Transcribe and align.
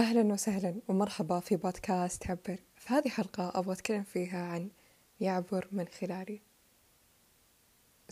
أهلا 0.00 0.32
وسهلا 0.32 0.80
ومرحبا 0.88 1.40
في 1.40 1.56
بودكاست 1.56 2.30
عبر. 2.30 2.58
في 2.76 2.94
هذه 2.94 3.08
حلقة 3.08 3.52
أبغى 3.54 3.72
أتكلم 3.72 4.02
فيها 4.02 4.42
عن 4.42 4.70
يعبر 5.20 5.68
من 5.72 5.88
خلالي. 5.88 6.40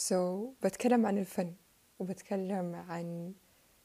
So 0.01 0.14
بتكلم 0.62 1.06
عن 1.06 1.19
الفن 1.19 1.54
وبتكلم 1.98 2.74
عن 2.74 3.35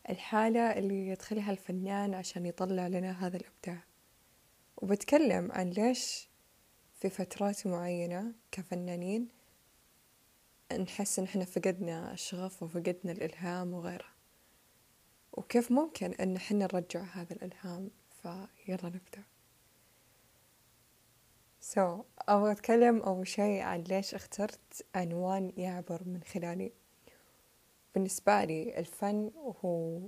الحالة 0.09 0.59
اللي 0.59 1.07
يدخلها 1.07 1.51
الفنان 1.51 2.13
عشان 2.13 2.45
يطلع 2.45 2.87
لنا 2.87 3.27
هذا 3.27 3.37
الإبداع. 3.37 3.83
وبتكلم 4.77 5.51
عن 5.51 5.69
ليش 5.69 6.29
في 6.93 7.09
فترات 7.09 7.67
معينة 7.67 8.33
كفنانين 8.51 9.29
نحس 10.79 11.19
إن 11.19 11.25
إحنا 11.25 11.45
فقدنا 11.45 12.13
الشغف 12.13 12.63
وفقدنا 12.63 13.11
الإلهام 13.11 13.73
وغيره. 13.73 14.12
وكيف 15.33 15.71
ممكن 15.71 16.13
إن 16.13 16.35
إحنا 16.35 16.65
نرجع 16.73 17.01
هذا 17.01 17.33
الإلهام؟ 17.33 17.91
فيلا 18.21 18.85
نبدأ. 18.85 19.23
سو 21.59 21.97
so, 21.97 22.05
أبغى 22.29 22.51
أتكلم 22.51 23.01
أول 23.01 23.27
شيء 23.27 23.61
عن 23.61 23.81
ليش 23.81 24.15
اخترت 24.15 24.85
عنوان 24.95 25.51
يعبر 25.57 26.01
من 26.05 26.23
خلالي. 26.23 26.71
بالنسبة 27.95 28.43
لي 28.43 28.79
الفن 28.79 29.31
هو 29.35 29.99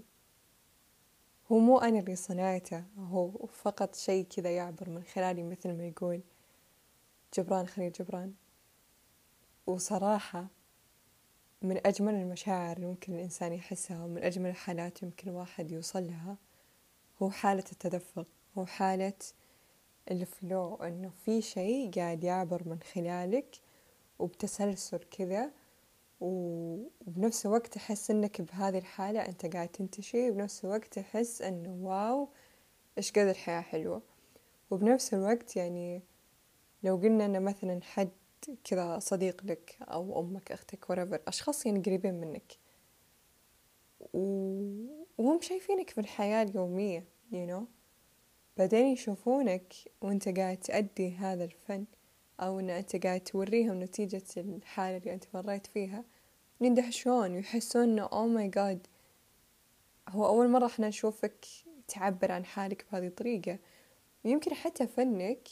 هو 1.52 1.60
مو 1.60 1.77
أنا 1.77 1.99
اللي 1.99 2.16
صنعته 2.16 2.84
هو 2.98 3.46
فقط 3.46 3.96
شيء 3.96 4.26
كذا 4.26 4.55
يعبر 4.55 4.90
من 4.90 5.04
خلالي 5.04 5.44
مثل 5.44 5.77
ما 5.77 5.88
يقول 5.88 6.21
جبران 7.38 7.68
خليل 7.68 7.91
جبران. 7.91 8.34
وصراحة 9.68 10.48
من 11.66 11.88
أجمل 11.88 12.14
المشاعر 12.14 12.76
اللي 12.76 12.88
ممكن 12.88 13.14
الإنسان 13.14 13.54
يحسها 13.54 14.04
ومن 14.04 14.24
أجمل 14.24 14.50
الحالات 14.50 15.04
يمكن 15.04 15.30
الواحد 15.30 15.72
يوصل 15.72 16.08
لها 16.08 16.38
هو 17.22 17.30
حالة 17.30 17.64
التدفق 17.72 18.28
هو 18.58 18.66
حالة 18.66 19.14
الفلو 20.12 20.76
إنه 20.76 21.12
في 21.26 21.41
شيء 21.41 21.91
قاعد 21.91 22.24
يعبر 22.24 22.62
من 22.66 22.80
خلالك 22.80 23.55
وبتسلسل 24.20 24.98
كذا 24.98 25.52
وبنفس 26.22 27.46
الوقت 27.46 27.74
تحس 27.74 28.12
إنك 28.12 28.41
بهذه 28.41 28.77
الحالة 28.77 29.26
أنت 29.26 29.46
قاعد 29.46 29.68
تنتشي 29.68 30.29
وبنفس 30.29 30.66
الوقت 30.66 31.00
تحس 31.00 31.41
إنه 31.41 31.88
واو 31.88 32.29
إيش 32.98 33.12
قد 33.12 33.18
الحياة 33.18 33.62
حلوة؟ 33.62 34.02
وبنفس 34.72 35.13
الوقت 35.13 35.55
يعني 35.55 36.02
لو 36.84 36.96
قلنا 36.96 37.26
إنه 37.26 37.40
مثلا 37.40 37.79
حد 37.84 38.10
كذا 38.63 38.99
صديق 38.99 39.46
لك 39.46 39.77
أو 39.82 40.20
أمك 40.20 40.51
أختك 40.51 40.85
whatever 40.85 41.20
أشخاص 41.27 41.65
يعني 41.65 41.79
قريبين 41.79 42.13
منك. 42.13 42.57
وهم 45.18 45.41
شايفينك 45.41 45.90
في 45.90 46.01
الحياة 46.01 46.43
اليومية 46.43 47.04
you 47.32 47.49
know. 47.49 47.63
بعدين 48.57 48.85
يشوفونك 48.85 49.73
وأنت 50.01 50.29
قاعد 50.29 50.57
تأدي 50.57 51.16
هذا 51.16 51.43
الفن 51.43 51.85
أو 52.40 52.60
إن 52.60 52.70
أنت 52.70 53.05
قاعد 53.05 53.21
توريهم 53.21 53.84
نتيجة 53.84 54.23
الحالة 54.38 54.98
اللي 54.98 55.13
أنت 55.13 55.23
مريت 55.34 55.68
فيها. 55.68 56.04
يندهشون 56.62 57.32
ويحسون 57.32 57.84
إنه 57.84 58.04
أو 58.04 58.27
ماي 58.27 58.48
جاد 58.48 58.88
هو 60.10 60.26
أول 60.27 60.49
مرة 60.49 60.66
إحنا 60.66 60.88
نشوفك 60.88 61.46
تعبر 61.88 62.32
عن 62.32 62.46
حالك 62.46 62.85
بهذه 62.91 63.07
الطريقة. 63.07 63.60
ويمكن 64.25 64.53
حتى 64.53 64.88
فنك 64.88 65.47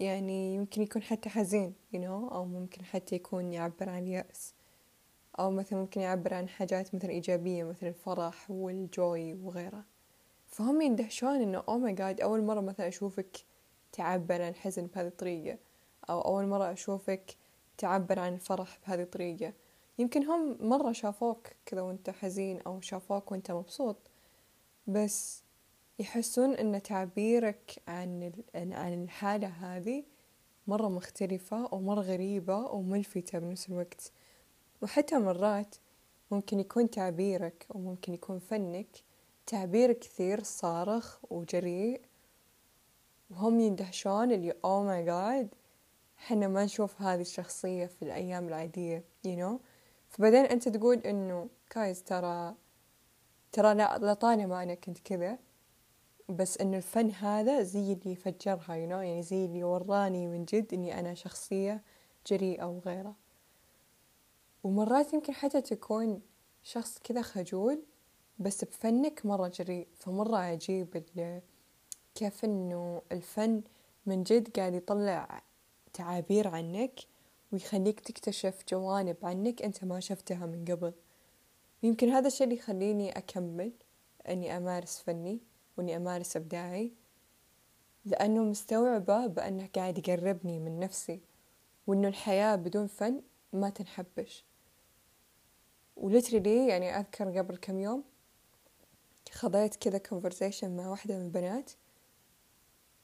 يعني 0.00 0.54
يمكن 0.54 0.82
يكون 0.82 1.02
حتى 1.02 1.28
حزين 1.28 1.74
you 1.94 1.98
know 1.98 2.32
أو 2.32 2.44
ممكن 2.44 2.84
حتى 2.84 3.14
يكون 3.14 3.52
يعبر 3.52 3.88
عن 3.88 4.02
اليأس 4.02 4.54
أو 5.38 5.50
مثلا 5.50 5.78
ممكن 5.78 6.00
يعبر 6.00 6.34
عن 6.34 6.48
حاجات 6.48 6.94
مثلا 6.94 7.10
إيجابية 7.10 7.64
مثل 7.64 7.86
الفرح 7.86 8.50
والجوي 8.50 9.34
وغيره. 9.34 9.84
فهم 10.46 10.80
يندهشون 10.80 11.42
إنه 11.42 11.62
أو 11.68 11.78
ماي 11.78 11.92
جاد 11.92 12.20
أول 12.20 12.42
مرة 12.42 12.60
مثلا 12.60 12.88
أشوفك 12.88 13.36
تعبر 13.92 14.42
عن 14.42 14.48
الحزن 14.48 14.86
بهذه 14.86 15.06
الطريقة 15.06 15.58
أو 16.10 16.20
أول 16.20 16.46
مرة 16.46 16.72
أشوفك 16.72 17.36
تعبر 17.78 18.18
عن 18.18 18.34
الفرح 18.34 18.78
بهذه 18.86 19.02
الطريقة. 19.02 19.52
يمكن 19.98 20.24
هم 20.24 20.56
مرة 20.60 20.92
شافوك 20.92 21.48
كذا 21.66 21.80
وأنت 21.80 22.10
حزين 22.10 22.60
أو 22.60 22.80
شافوك 22.80 23.32
وأنت 23.32 23.50
مبسوط 23.50 23.96
بس 24.86 25.43
يحسون 25.98 26.54
أن 26.54 26.82
تعبيرك 26.82 27.82
عن 27.88 28.32
عن 28.54 29.04
الحالة 29.04 29.48
هذه 29.48 30.04
مرة 30.66 30.88
مختلفة 30.88 31.74
ومرة 31.74 32.00
غريبة 32.00 32.56
وملفتة 32.56 33.38
بنفس 33.38 33.68
الوقت. 33.68 34.12
وحتى 34.82 35.18
مرات 35.18 35.76
ممكن 36.30 36.60
يكون 36.60 36.90
تعبيرك 36.90 37.66
أو 37.74 37.80
ممكن 37.80 38.14
يكون 38.14 38.38
فنك 38.38 38.88
تعبير 39.46 39.92
كثير 39.92 40.42
صارخ 40.42 41.18
وجريء. 41.30 42.00
وهم 43.30 43.60
يندهشون 43.60 44.32
اللي 44.32 44.52
أو 44.64 44.84
ماي 44.84 45.04
جاد 45.04 45.54
حنا 46.16 46.48
ما 46.48 46.64
نشوف 46.64 47.02
هذه 47.02 47.20
الشخصية 47.20 47.86
في 47.86 48.02
الأيام 48.02 48.48
العادية 48.48 49.04
you 49.26 49.38
know. 49.38 49.60
فبعدين 50.08 50.44
أنت 50.44 50.68
تقول 50.68 50.98
إنه 50.98 51.48
كايز 51.70 52.02
ترى 52.02 52.54
ترى 53.52 53.74
لا 53.74 53.98
لطالما 54.02 54.62
أنا 54.62 54.74
كنت 54.74 54.98
كذا 54.98 55.38
بس 56.28 56.58
إنه 56.58 56.76
الفن 56.76 57.10
هذا 57.10 57.62
زي 57.62 57.92
اللي 57.92 58.16
فجرها 58.16 58.86
you 58.86 58.90
know 58.90 59.02
يعني 59.02 59.22
زي 59.22 59.44
اللي 59.44 59.64
وراني 59.64 60.26
من 60.26 60.44
جد 60.44 60.74
إني 60.74 61.00
أنا 61.00 61.14
شخصية 61.14 61.82
جريئة 62.26 62.64
وغيره 62.64 63.14
ومرات 64.64 65.12
يمكن 65.14 65.32
حتى 65.32 65.60
تكون 65.60 66.20
شخص 66.62 66.98
كذا 66.98 67.22
خجول 67.22 67.82
بس 68.38 68.64
بفنك 68.64 69.26
مرة 69.26 69.48
جريء. 69.48 69.88
فمرة 69.94 70.36
عجيب 70.36 71.02
كيف 72.14 72.44
إنه 72.44 73.02
الفن 73.12 73.62
من 74.06 74.22
جد 74.22 74.56
قاعد 74.56 74.74
يطلع 74.74 75.42
تعابير 75.92 76.48
عنك 76.48 77.00
ويخليك 77.52 78.00
تكتشف 78.00 78.64
جوانب 78.68 79.16
عنك 79.22 79.62
أنت 79.62 79.84
ما 79.84 80.00
شفتها 80.00 80.46
من 80.46 80.64
قبل. 80.64 80.92
يمكن 81.82 82.08
هذا 82.08 82.26
الشيء 82.26 82.44
اللي 82.44 82.58
يخليني 82.58 83.18
أكمل 83.18 83.72
أني 84.28 84.56
أمارس 84.56 84.98
فني. 84.98 85.38
وإني 85.76 85.96
أمارس 85.96 86.36
إبداعي 86.36 86.92
لأنه 88.04 88.42
مستوعبة 88.42 89.26
بأنه 89.26 89.68
قاعد 89.74 89.98
يقربني 89.98 90.58
من 90.60 90.80
نفسي 90.80 91.20
وإنه 91.86 92.08
الحياة 92.08 92.56
بدون 92.56 92.86
فن 92.86 93.22
ما 93.52 93.70
تنحبش. 93.70 94.44
ولترلي 95.96 96.68
يعني 96.68 96.98
أذكر 96.98 97.38
قبل 97.38 97.56
كم 97.56 97.78
يوم 97.78 98.04
خضيت 99.32 99.76
كذا 99.76 99.98
conversation 99.98 100.64
مع 100.64 100.88
واحدة 100.88 101.18
من 101.18 101.24
البنات 101.24 101.70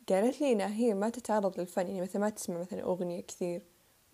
قالت 0.08 0.40
لي 0.40 0.52
إنها 0.52 0.74
هي 0.74 0.94
ما 0.94 1.08
تتعرض 1.08 1.60
للفن 1.60 1.86
يعني 1.86 2.00
مثلا 2.00 2.22
ما 2.22 2.30
تسمع 2.30 2.58
مثلا 2.58 2.82
أغنية 2.82 3.20
كثير 3.20 3.66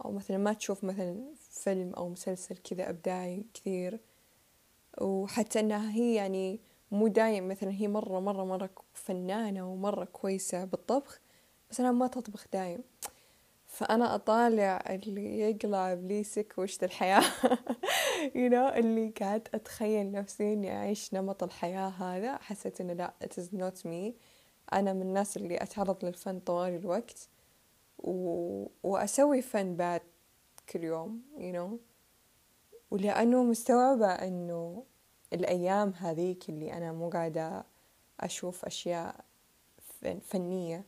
أو 0.05 0.13
مثلا 0.13 0.39
ما 0.39 0.53
تشوف 0.53 0.85
مثلا 0.85 1.25
فيلم 1.51 1.95
أو 1.95 2.09
مسلسل 2.09 2.57
كذا 2.57 2.91
إبداعي 2.91 3.47
كثير 3.55 4.01
وحتى 5.01 5.61
إنها 5.61 5.91
هي 5.91 6.15
يعني 6.15 6.61
مو 6.91 7.09
دايم 7.09 7.49
مثلا 7.49 7.71
هي 7.71 7.89
مرة 7.89 8.21
مرة 8.21 8.45
مرة 8.45 8.71
فنانة 8.95 9.73
ومرة 9.73 10.05
كويسة 10.05 10.65
بالطبخ 10.65 11.21
بس 11.71 11.81
أنا 11.81 11.93
ما 11.93 12.07
تطبخ 12.07 12.47
دايم. 12.53 12.81
فأنا 13.67 14.15
أطالع 14.15 14.85
اللي 14.91 15.39
يقلع 15.41 15.93
إبليسك 15.93 16.55
وش 16.59 16.83
الحياة. 16.85 17.23
You 18.35 18.51
know 18.51 18.77
اللي 18.77 19.09
قاعد 19.21 19.49
أتخيل 19.55 20.13
نفسي 20.13 20.53
إني 20.53 20.77
أعيش 20.77 21.15
نمط 21.15 21.43
الحياة 21.43 21.89
هذا. 21.89 22.37
حسيت 22.37 22.81
إنه 22.81 22.93
لا 22.93 23.15
it 23.25 23.43
is 23.43 23.59
not 23.59 23.83
me. 23.85 24.13
أنا 24.73 24.93
من 24.93 25.03
الناس 25.03 25.37
اللي 25.37 25.57
أتعرض 25.57 26.05
للفن 26.05 26.41
طوال 26.41 26.77
الوقت 26.77 27.29
و... 27.99 28.67
وأسوي 28.83 29.43
فن 29.43 29.77
بعد 29.77 30.01
كل 30.69 30.85
يوم 30.85 31.23
you 31.39 31.57
know. 31.57 31.79
ولأنه 32.91 33.43
مستوعبة 33.43 34.07
إنه 34.07 34.85
الأيام 35.33 35.93
هذيك 35.97 36.49
اللي 36.49 36.73
أنا 36.73 36.93
مو 36.93 37.09
قاعدة 37.11 37.65
أشوف 38.21 38.65
أشياء 38.65 39.25
فنية 40.23 40.85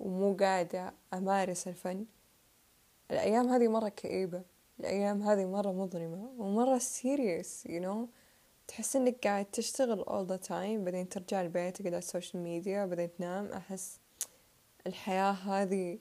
ومو 0.00 0.36
قاعدة 0.36 0.94
أمارس 1.14 1.68
الفن. 1.68 2.06
الأيام 3.10 3.48
هذه 3.48 3.68
مرة 3.68 3.88
كئيبة. 3.88 4.42
الأيام 4.80 5.22
هذه 5.22 5.44
مرة 5.44 5.72
مظلمة 5.72 6.30
ومرة 6.38 6.78
serious 6.78 7.66
you 7.66 7.80
know. 7.80 8.08
تحس 8.68 8.96
إنك 8.96 9.26
قاعد 9.26 9.44
تشتغل 9.44 10.04
all 10.04 10.28
the 10.32 10.46
time 10.48 10.84
بعدين 10.84 11.08
ترجع 11.08 11.40
البيت 11.40 11.76
تقعد 11.76 11.86
على 11.92 11.98
ال 11.98 12.04
social 12.04 12.42
media 12.42 12.86
بعدين 12.86 13.10
تنام. 13.18 13.46
أحس 13.46 14.00
الحياة 14.86 15.32
هذه 15.32 15.98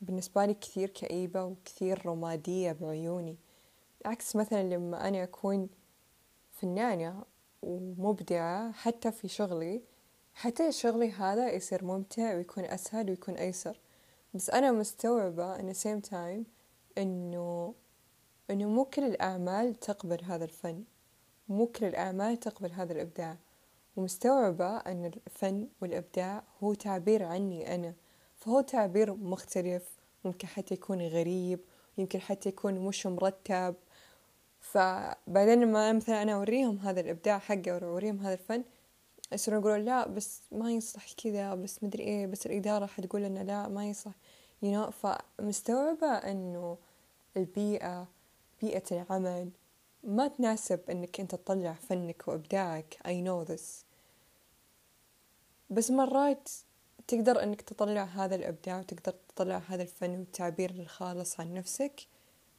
بالنسبة 0.00 0.46
لي 0.46 0.54
كثير 0.54 0.90
كئيبة 0.90 1.44
وكثير 1.44 2.06
رمادية 2.06 2.72
بعيوني. 2.72 3.36
عكس 4.06 4.36
مثلا 4.36 4.62
لما 4.62 5.08
أنا 5.08 5.22
أكون 5.22 5.68
فنانة 6.54 7.24
ومبدعة 7.62 8.72
حتى 8.72 9.12
في 9.12 9.28
شغلي. 9.28 9.82
حتى 10.34 10.72
شغلي 10.72 11.10
هذا 11.10 11.52
يصير 11.52 11.84
ممتع 11.84 12.34
ويكون 12.34 12.64
أسهل 12.64 13.10
ويكون 13.10 13.34
أيسر. 13.34 13.80
بس 14.34 14.50
أنا 14.50 14.72
مستوعبة 14.72 15.72
the 15.72 15.76
same 15.76 16.10
time 16.10 16.44
إنه 16.98 17.74
إنه 18.50 18.68
مو 18.68 18.84
كل 18.84 19.04
الأعمال 19.04 19.74
تقبل 19.74 20.24
هذا 20.24 20.44
الفن. 20.44 20.84
مو 21.48 21.66
كل 21.66 21.86
الأعمال 21.86 22.40
تقبل 22.40 22.72
هذا 22.72 22.92
الإبداع. 22.92 23.36
ومستوعبة 23.96 24.76
أن 24.76 25.04
الفن 25.04 25.68
والإبداع 25.80 26.42
هو 26.62 26.74
تعبير 26.74 27.24
عني 27.24 27.74
أنا. 27.74 27.94
فهو 28.36 28.60
تعبير 28.60 29.14
مختلف. 29.14 30.00
ممكن 30.24 30.48
حتى 30.48 30.74
يكون 30.74 31.02
غريب. 31.02 31.60
يمكن 31.98 32.20
حتى 32.20 32.48
يكون 32.48 32.74
مش 32.74 33.06
مرتب. 33.06 33.74
فبعدين 34.64 35.60
لما 35.60 35.92
مثلا 35.92 36.22
أنا 36.22 36.34
أوريهم 36.34 36.78
هذا 36.78 37.00
الإبداع 37.00 37.38
حقي 37.38 37.70
أو 37.70 37.78
أوريهم 37.78 38.20
هذا 38.20 38.32
الفن 38.32 38.64
يصيرون 39.32 39.60
يقولون 39.60 39.84
لا 39.84 40.08
بس 40.08 40.42
ما 40.52 40.72
يصلح 40.72 41.12
كذا 41.12 41.54
بس 41.54 41.84
مدري 41.84 42.02
إيه 42.02 42.26
بس 42.26 42.46
الإدارة 42.46 42.86
حتقول 42.86 43.22
لنا 43.22 43.40
لا 43.40 43.68
ما 43.68 43.86
يصلح 43.86 44.14
you 44.62 44.72
know. 44.72 44.90
فمستوعبة 44.90 46.06
إنه 46.06 46.78
البيئة 47.36 48.08
بيئة 48.62 48.82
العمل 48.92 49.50
ما 50.04 50.28
تناسب 50.28 50.80
إنك 50.90 51.20
أنت 51.20 51.34
تطلع 51.34 51.72
فنك 51.72 52.28
وإبداعك. 52.28 52.98
I 53.04 53.12
know 53.26 53.50
this. 53.50 53.84
بس 55.70 55.90
مرات 55.90 56.48
تقدر 57.08 57.42
إنك 57.42 57.62
تطلع 57.62 58.04
هذا 58.04 58.34
الإبداع 58.34 58.78
وتقدر 58.78 59.14
تطلع 59.28 59.62
هذا 59.68 59.82
الفن 59.82 60.10
والتعبير 60.10 60.70
الخالص 60.70 61.40
عن 61.40 61.54
نفسك. 61.54 62.06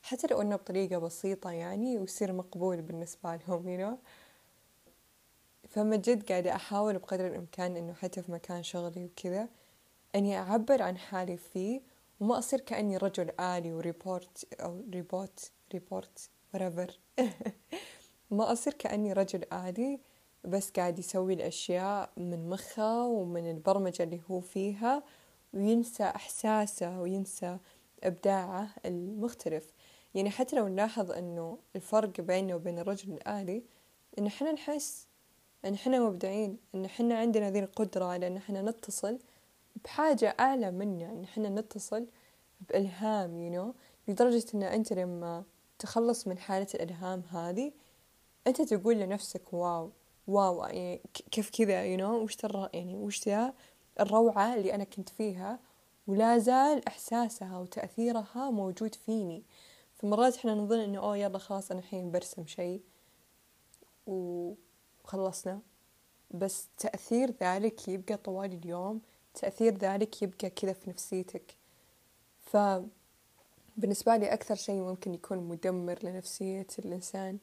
حتى 0.06 0.28
لو 0.28 0.42
إنه 0.42 0.56
بطريقة 0.56 0.98
بسيطة 0.98 1.52
يعني 1.52 1.98
ويصير 1.98 2.34
مقبول 2.34 2.82
بالنسبة 2.82 3.36
لهم 3.36 3.78
you 3.78 3.82
know. 3.82 3.98
فمن 5.70 6.02
جد 6.02 6.32
قاعدة 6.32 6.56
أحاول 6.56 6.98
بقدر 6.98 7.28
الإمكان 7.28 7.78
إنه 7.78 7.94
حتى 7.94 8.22
في 8.22 8.32
مكان 8.32 8.64
شغلي 8.64 9.06
وكذا 9.06 9.48
إني 10.16 10.38
أعبر 10.38 10.82
عن 10.82 10.98
حالي 10.98 11.38
فيه 11.38 11.82
وما 12.20 12.38
أصير 12.38 12.60
كأني 12.60 12.98
رجل 12.98 13.40
آلي 13.40 13.74
وروبوت 13.74 14.48
أو 14.62 14.84
روبوت 14.94 15.52
روبوت 15.74 16.30
whatever. 16.56 16.92
ما 18.32 18.52
أصير 18.52 18.74
كأني 18.74 19.14
رجل 19.14 19.44
آلي 19.54 20.00
بس 20.44 20.72
قاعد 20.72 21.00
يسوي 21.00 21.34
الأشياء 21.34 22.10
من 22.18 22.50
مخه 22.50 23.06
ومن 23.06 23.52
البرمجة 23.52 24.04
اللي 24.04 24.22
هو 24.32 24.40
فيها 24.40 25.04
وينسى 25.54 26.04
إحساسه 26.04 27.02
وينسى 27.02 27.58
إبداعه 28.04 28.70
المختلف. 28.86 29.74
يعني 30.16 30.30
حتى 30.30 30.56
لو 30.56 30.68
نلاحظ 30.68 31.12
إنه 31.12 31.58
الفرق 31.76 32.22
بيننا 32.22 32.56
وبين 32.56 32.80
الرجل 32.80 33.14
الآلي 33.14 33.64
إن 34.20 34.26
إحنا 34.28 34.52
نحس 34.52 35.08
إن 35.66 35.74
إحنا 35.74 36.00
مبدعين 36.00 36.58
إن 36.76 36.86
إحنا 36.86 37.18
عندنا 37.18 37.52
ذي 37.52 37.60
القدرة 37.60 38.06
على 38.06 38.28
إن 38.28 38.38
إحنا 38.38 38.62
نتصل 38.62 39.20
بحاجة 39.84 40.36
أعلى 40.40 40.72
منا 40.72 41.12
إن 41.12 41.24
إحنا 41.24 41.50
نتصل 41.50 42.08
بإلهام 42.70 43.50
you 43.50 43.56
know 43.56 43.76
لدرجة 44.08 44.46
إن 44.54 44.64
أنت 44.64 44.94
لما 44.94 45.44
تخلص 45.80 46.28
من 46.28 46.38
حالة 46.38 46.68
الإلهام 46.74 47.24
هذه 47.30 47.72
أنت 48.48 48.62
تقول 48.62 48.96
لنفسك 49.00 49.54
wow 49.54 49.92
wow 50.28 50.64
يعني 50.66 51.02
كيف 51.32 51.50
كذا 51.50 51.96
you 51.98 52.00
know 52.00 52.24
وش 52.24 52.36
ترى 52.36 52.70
يعني 52.74 52.96
وش 52.96 53.28
ذا 53.28 53.54
الروعة 54.00 54.56
اللي 54.56 54.76
أنا 54.76 54.84
كنت 54.84 55.10
فيها؟ 55.10 55.60
ولا 56.08 56.38
زال 56.38 56.88
إحساسها 56.88 57.58
وتأثيرها 57.58 58.50
موجود 58.52 58.96
فيني. 58.96 59.44
فمرات 59.96 60.36
إحنا 60.36 60.56
نظن 60.56 60.80
إنه 60.80 61.00
أوه 61.00 61.18
يلا 61.18 61.38
خلاص 61.38 61.72
أنا 61.72 61.80
الحين 61.80 62.12
برسم 62.12 62.46
شيء 62.46 62.82
وخلصنا. 64.08 65.62
بس 66.32 66.68
تأثير 66.78 67.32
ذلك 67.42 67.88
يبقى 67.88 68.18
طوال 68.18 68.54
اليوم 68.54 69.02
تأثير 69.34 69.78
ذلك 69.78 70.22
يبقى 70.22 70.50
كذا 70.50 70.74
في 70.74 70.90
نفسيتك. 70.90 71.56
فبالنسبة 72.40 74.18
لي 74.18 74.34
أكثر 74.34 74.56
شيء 74.56 74.76
ممكن 74.82 75.14
يكون 75.14 75.38
مدمر 75.38 76.00
لنفسية 76.04 76.68
الإنسان 76.80 77.38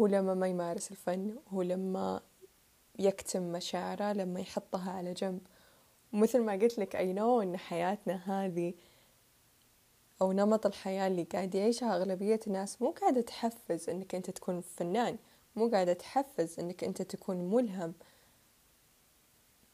هو 0.00 0.06
لما 0.06 0.34
ما 0.34 0.46
يمارس 0.48 0.90
الفن 0.90 1.36
هو 1.48 1.62
لما 1.62 2.20
يكتم 2.98 3.52
مشاعره 3.52 4.12
لما 4.12 4.40
يحطها 4.40 4.90
على 4.90 5.12
جنب. 5.12 5.40
ومثل 6.12 6.42
ما 6.42 6.52
قلت 6.52 6.78
لك 6.78 6.96
أي 6.96 7.12
نو 7.12 7.40
إن 7.42 7.56
حياتنا 7.56 8.44
هذه 8.44 8.74
أو 10.24 10.32
نمط 10.32 10.66
الحياة 10.66 11.06
اللي 11.06 11.22
قاعد 11.22 11.54
يعيشها 11.54 11.96
أغلبية 11.96 12.40
الناس 12.46 12.82
مو 12.82 12.90
قاعدة 12.90 13.20
تحفز 13.20 13.90
إنك 13.90 14.14
أنت 14.14 14.30
تكون 14.30 14.60
فنان 14.60 15.16
مو 15.56 15.68
قاعدة 15.68 15.92
تحفز 15.92 16.60
إنك 16.60 16.84
أنت 16.84 17.02
تكون 17.02 17.36
ملهم 17.36 17.94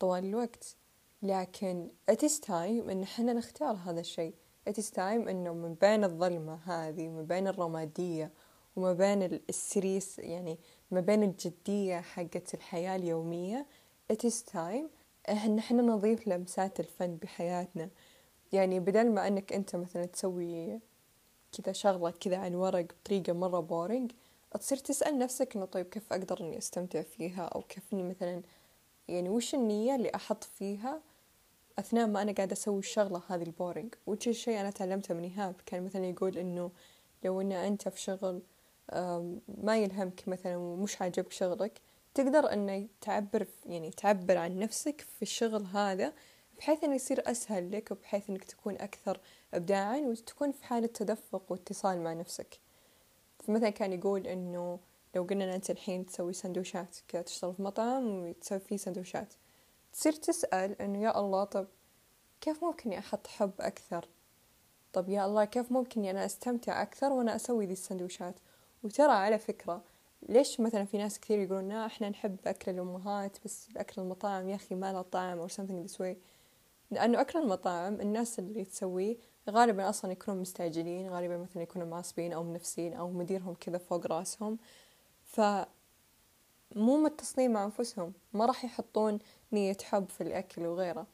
طوال 0.00 0.24
الوقت. 0.24 0.76
لكن 1.22 1.88
is 2.10 2.40
time 2.46 2.90
إن 2.90 3.02
إحنا 3.02 3.32
نختار 3.32 3.74
هذا 3.74 4.00
الشيء. 4.00 4.34
Is 4.70 4.90
time 4.96 5.28
إنه 5.28 5.54
من 5.54 5.74
بين 5.74 6.04
الظلمة 6.04 6.54
هذه 6.64 7.08
من 7.08 7.26
بين 7.26 7.48
الرمادية 7.48 8.30
وما 8.76 8.92
بين 8.92 9.22
السريس 9.48 10.18
يعني 10.18 10.58
ما 10.90 11.00
بين 11.00 11.22
الجدية 11.22 12.00
حقة 12.00 12.42
الحياة 12.54 12.96
اليومية 12.96 13.66
is 14.12 14.52
time 14.52 14.84
إن 15.28 15.58
إحنا 15.58 15.82
نضيف 15.82 16.28
لمسات 16.28 16.80
الفن 16.80 17.16
بحياتنا. 17.16 17.90
يعني 18.52 18.80
بدل 18.80 19.10
ما 19.10 19.28
إنك 19.28 19.52
أنت 19.52 19.76
مثلا 19.76 20.04
تسوي 20.04 20.80
كذا 21.52 21.72
شغلة 21.72 22.10
كذا 22.10 22.36
عن 22.36 22.54
ورق 22.54 22.86
بطريقة 23.04 23.32
مرة 23.32 23.60
boring 23.60 24.12
تصير 24.58 24.78
تسأل 24.78 25.18
نفسك 25.18 25.56
إنه 25.56 25.64
طيب 25.64 25.86
كيف 25.86 26.12
أقدر 26.12 26.40
إني 26.40 26.58
أستمتع 26.58 27.02
فيها؟ 27.02 27.42
أو 27.44 27.62
كيف 27.62 27.82
إني 27.92 28.02
مثلا 28.02 28.42
يعني 29.08 29.28
وش 29.28 29.54
النية 29.54 29.94
اللي 29.94 30.10
أحط 30.14 30.44
فيها 30.44 31.00
أثناء 31.78 32.06
ما 32.06 32.22
أنا 32.22 32.32
قاعدة 32.32 32.52
أسوي 32.52 32.78
الشغلة 32.78 33.22
هذه 33.28 33.42
ال 33.42 33.50
boring 33.50 33.94
وش 34.06 34.28
الشيء 34.28 34.60
أنا 34.60 34.70
تعلمته 34.70 35.14
من 35.14 35.24
إيهاب؟ 35.24 35.54
كان 35.66 35.84
مثلا 35.84 36.06
يقول 36.06 36.38
إنه 36.38 36.70
لو 37.24 37.40
إن 37.40 37.52
أنت 37.52 37.88
في 37.88 38.00
شغل 38.00 38.42
ما 39.48 39.78
يلهمك 39.78 40.28
مثلا 40.28 40.56
ومش 40.56 41.02
عاجبك 41.02 41.32
شغلك 41.32 41.80
تقدر 42.14 42.52
إنه 42.52 42.88
تعبر 43.00 43.46
يعني 43.66 43.90
تعبر 43.90 44.36
عن 44.36 44.58
نفسك 44.58 45.00
في 45.00 45.22
الشغل 45.22 45.64
هذا 45.64 46.12
بحيث 46.60 46.84
إنه 46.84 46.94
يصير 46.94 47.30
أسهل 47.30 47.72
لك 47.72 47.90
وبحيث 47.90 48.30
إنك 48.30 48.44
تكون 48.44 48.74
أكثر 48.74 49.20
إبداعا 49.54 49.98
وتكون 49.98 50.52
في 50.52 50.64
حالة 50.64 50.86
تدفق 50.86 51.42
واتصال 51.52 52.00
مع 52.04 52.12
نفسك. 52.12 52.58
فمثلا 53.38 53.70
كان 53.70 53.92
يقول 53.92 54.26
إنه 54.26 54.78
لو 55.14 55.22
قلنا 55.22 55.54
أنت 55.54 55.70
الحين 55.70 56.06
تسوي 56.06 56.32
سندوشات 56.32 56.96
كذا 57.08 57.22
تشتغل 57.22 57.54
في 57.54 57.62
مطعم 57.62 58.08
وتسوي 58.08 58.58
فيه 58.58 58.76
سندوشات 58.76 59.34
تصير 59.92 60.12
تسأل 60.12 60.82
إنه 60.82 61.02
يا 61.02 61.18
الله 61.20 61.44
طب 61.44 61.66
كيف 62.40 62.64
ممكن 62.64 62.92
أحط 62.92 63.26
حب 63.26 63.52
أكثر؟ 63.60 64.08
طب 64.92 65.08
يا 65.08 65.26
الله 65.26 65.44
كيف 65.44 65.72
ممكن 65.72 66.04
أنا 66.04 66.24
أستمتع 66.24 66.82
أكثر 66.82 67.12
وأنا 67.12 67.36
أسوي 67.36 67.66
ذي 67.66 67.72
السندوشات 67.72 68.34
وترى 68.82 69.12
على 69.12 69.38
فكرة 69.38 69.82
ليش 70.28 70.60
مثلا 70.60 70.84
في 70.84 70.98
ناس 70.98 71.20
كثير 71.20 71.38
يقولون 71.38 71.68
لا 71.68 71.86
إحنا 71.86 72.08
نحب 72.08 72.36
أكل 72.46 72.70
الأمهات 72.70 73.36
بس 73.44 73.68
أكل 73.76 74.02
المطاعم 74.02 74.48
يا 74.48 74.54
أخي 74.54 74.74
ما 74.74 74.92
له 74.92 75.02
طعم 75.02 75.48
or 75.48 75.50
something 75.50 75.88
this 75.88 75.96
way. 75.96 76.16
لأنه 76.90 77.20
أكل 77.20 77.38
المطاعم 77.38 78.00
الناس 78.00 78.38
اللي 78.38 78.64
تسويه 78.64 79.16
غالبا 79.50 79.88
أصلا 79.88 80.12
يكونوا 80.12 80.40
مستعجلين 80.40 81.10
غالبا 81.10 81.36
مثلا 81.36 81.62
يكونوا 81.62 81.86
معصبين 81.86 82.32
أو 82.32 82.42
منفسين 82.42 82.94
أو 82.94 83.10
مديرهم 83.10 83.54
كذا 83.54 83.78
فوق 83.78 84.06
رأسهم. 84.06 84.58
ف 85.24 85.40
مو 86.76 86.96
متصلين 86.96 87.52
مع 87.52 87.64
أنفسهم 87.64 88.12
ما 88.32 88.46
راح 88.46 88.64
يحطون 88.64 89.18
نية 89.52 89.76
حب 89.82 90.08
في 90.08 90.20
الأكل 90.20 90.66
وغيره. 90.66 91.06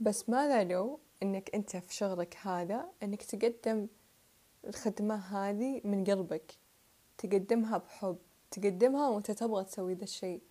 بس 0.00 0.28
ماذا 0.28 0.64
لو 0.64 1.00
أنك 1.22 1.54
أنت 1.54 1.76
في 1.76 1.94
شغلك 1.94 2.36
هذا 2.42 2.88
أنك 3.02 3.22
تقدم 3.22 3.86
الخدمة 4.66 5.14
هذه 5.14 5.80
من 5.84 6.04
قلبك 6.04 6.54
تقدمها 7.18 7.78
بحب 7.78 8.16
تقدمها 8.50 9.08
وأنت 9.08 9.30
تبغى 9.30 9.64
تسوي 9.64 9.94
ذا 9.94 10.04
الشيء. 10.04 10.42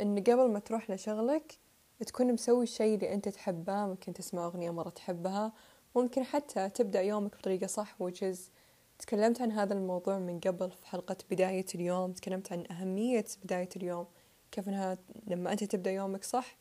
إن 0.00 0.18
قبل 0.18 0.50
ما 0.50 0.58
تروح 0.58 0.90
لشغلك 0.90 1.58
تكون 2.06 2.32
مسوي 2.32 2.62
الشيء 2.62 2.94
اللي 2.94 3.14
أنت 3.14 3.28
تحبه 3.28 3.86
ممكن 3.86 4.12
تسمع 4.12 4.46
أغنية 4.46 4.70
مرة 4.70 4.90
تحبها 4.90 5.52
ممكن 5.96 6.24
حتى 6.24 6.68
تبدأ 6.68 7.00
يومك 7.02 7.36
بطريقة 7.36 7.66
صح 7.66 7.96
which 8.02 8.24
تكلمت 8.98 9.40
عن 9.40 9.52
هذا 9.52 9.74
الموضوع 9.74 10.18
من 10.18 10.40
قبل 10.40 10.70
في 10.70 10.86
حلقة 10.86 11.16
بداية 11.30 11.66
اليوم 11.74 12.12
تكلمت 12.12 12.52
عن 12.52 12.64
أهمية 12.70 13.24
بداية 13.44 13.68
اليوم 13.76 14.06
كيف 14.52 14.68
إنها 14.68 14.98
لما 15.26 15.52
أنت 15.52 15.64
تبدأ 15.64 15.90
يومك 15.90 16.24
صح 16.24 16.56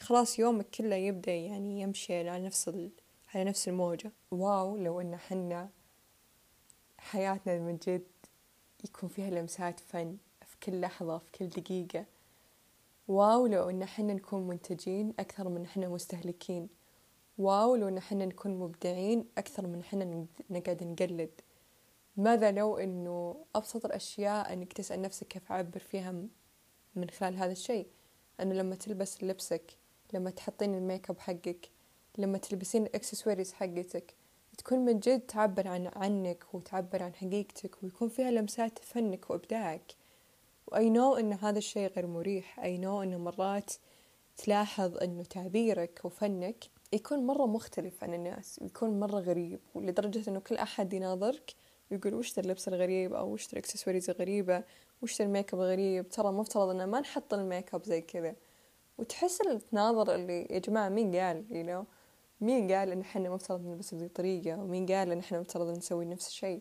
خلاص 0.00 0.38
يومك 0.38 0.70
كله 0.70 0.96
يبدأ 0.96 1.32
يعني 1.32 1.80
يمشي 1.80 2.28
على 2.28 2.46
نفس 2.46 2.68
ال... 2.68 2.90
على 3.34 3.44
نفس 3.44 3.68
الموجة. 3.68 4.12
واو 4.30 4.76
لو 4.76 5.00
إن 5.00 5.16
حنا 5.16 5.70
حياتنا 6.98 7.58
من 7.58 7.76
جد 7.76 8.06
يكون 8.84 9.08
فيها 9.08 9.30
لمسات 9.30 9.80
فن 9.80 10.16
في 10.46 10.56
كل 10.62 10.80
لحظة 10.80 11.18
في 11.18 11.30
كل 11.30 11.48
دقيقة. 11.48 12.04
wow 13.08 13.46
لو 13.46 13.70
إن 13.70 13.84
حنا 13.84 14.14
نكون 14.14 14.46
منتجين 14.46 15.14
أكثر 15.18 15.48
من 15.48 15.66
حنا 15.66 15.88
مستهلكين. 15.88 16.68
wow 17.38 17.76
لو 17.76 17.88
إن 17.88 18.00
حنا 18.00 18.26
نكون 18.26 18.58
مبدعين 18.58 19.24
أكثر 19.38 19.66
من 19.66 19.82
حنا 19.82 20.26
نقعد 20.50 20.84
نقلد. 20.84 21.40
ماذا 22.16 22.50
لو 22.50 22.78
إنه 22.78 23.36
أبسط 23.54 23.84
الأشياء 23.84 24.52
إنك 24.52 24.72
تسأل 24.72 25.02
نفسك 25.02 25.26
كيف 25.28 25.52
أعبر 25.52 25.78
فيها 25.78 26.12
من 26.94 27.10
خلال 27.10 27.36
هذا 27.36 27.52
الشيء؟ 27.52 27.86
إنه 28.40 28.54
لما 28.54 28.76
تلبس 28.76 29.24
لبسك 29.24 29.72
لما 30.12 30.30
تحطين 30.30 30.74
ال 30.74 30.81
make 30.81 31.10
up 31.10 31.18
حقك 31.18 31.70
لما 32.18 32.38
تلبسين 32.38 32.82
الاكسسوارز 32.82 33.52
حقتك 33.52 34.14
تكون 34.58 34.78
من 34.78 35.00
جد 35.00 35.20
تعبر 35.20 35.68
عن 35.68 35.86
عنك 35.86 36.44
وتعبر 36.54 37.02
عن 37.02 37.14
حقيقتك 37.14 37.82
ويكون 37.82 38.08
فيها 38.08 38.30
لمسات 38.30 38.78
فنك 38.78 39.30
وإبداعك. 39.30 39.92
و 40.66 40.90
I 40.90 40.95
know 40.95 41.16
إن 41.16 41.32
هذا 41.32 41.58
الشيء 41.58 41.90
غير 41.92 42.06
مريح. 42.06 42.60
I 42.60 42.78
know 42.78 43.02
إنه 43.02 43.18
مرات 43.18 43.72
تلاحظ 44.36 44.96
إنه 44.98 45.22
تعبيرك 45.22 46.00
وفنك 46.04 46.64
يكون 46.92 47.26
مرة 47.26 47.46
مختلف 47.46 48.04
عن 48.04 48.14
الناس 48.14 48.60
يكون 48.62 49.00
مرة 49.00 49.20
غريب 49.20 49.60
ولدرجة 49.74 50.30
إنه 50.30 50.40
كل 50.40 50.56
أحد 50.56 50.92
يناظرك 50.92 51.54
ويقول 51.90 52.14
وش 52.14 52.38
اللبس 52.38 52.68
الغريب؟ 52.68 53.14
أو 53.14 53.32
وش 53.32 53.52
الإكسسوارز 53.52 54.10
الغريبة؟ 54.10 54.64
وش 55.02 55.20
الميك 55.20 55.54
أب 55.54 55.60
غريب 55.60 56.08
ترى 56.08 56.32
مفترض 56.32 56.68
إنه 56.68 56.86
ما 56.86 57.00
نحط 57.00 57.34
الميك 57.34 57.74
أب 57.74 57.84
زي 57.84 58.00
كذا. 58.00 58.34
وتحس 58.98 59.40
التناظر 59.40 60.14
اللي 60.14 60.42
يا 60.50 60.58
جماعة 60.58 60.88
مين 60.88 61.16
قال؟ 61.16 61.44
You 61.50 61.68
know 61.70 61.86
مين 62.40 62.72
قال 62.72 62.92
إن 62.92 63.00
إحنا 63.00 63.30
مفترض 63.30 63.66
نلبس 63.66 63.94
بذي 63.94 64.06
الطريقة؟ 64.06 64.62
ومين 64.62 64.86
قال 64.86 65.12
إن 65.12 65.18
إحنا 65.18 65.40
مفترض 65.40 65.76
نسوي 65.76 66.04
نفس 66.04 66.28
الشيء؟ 66.28 66.60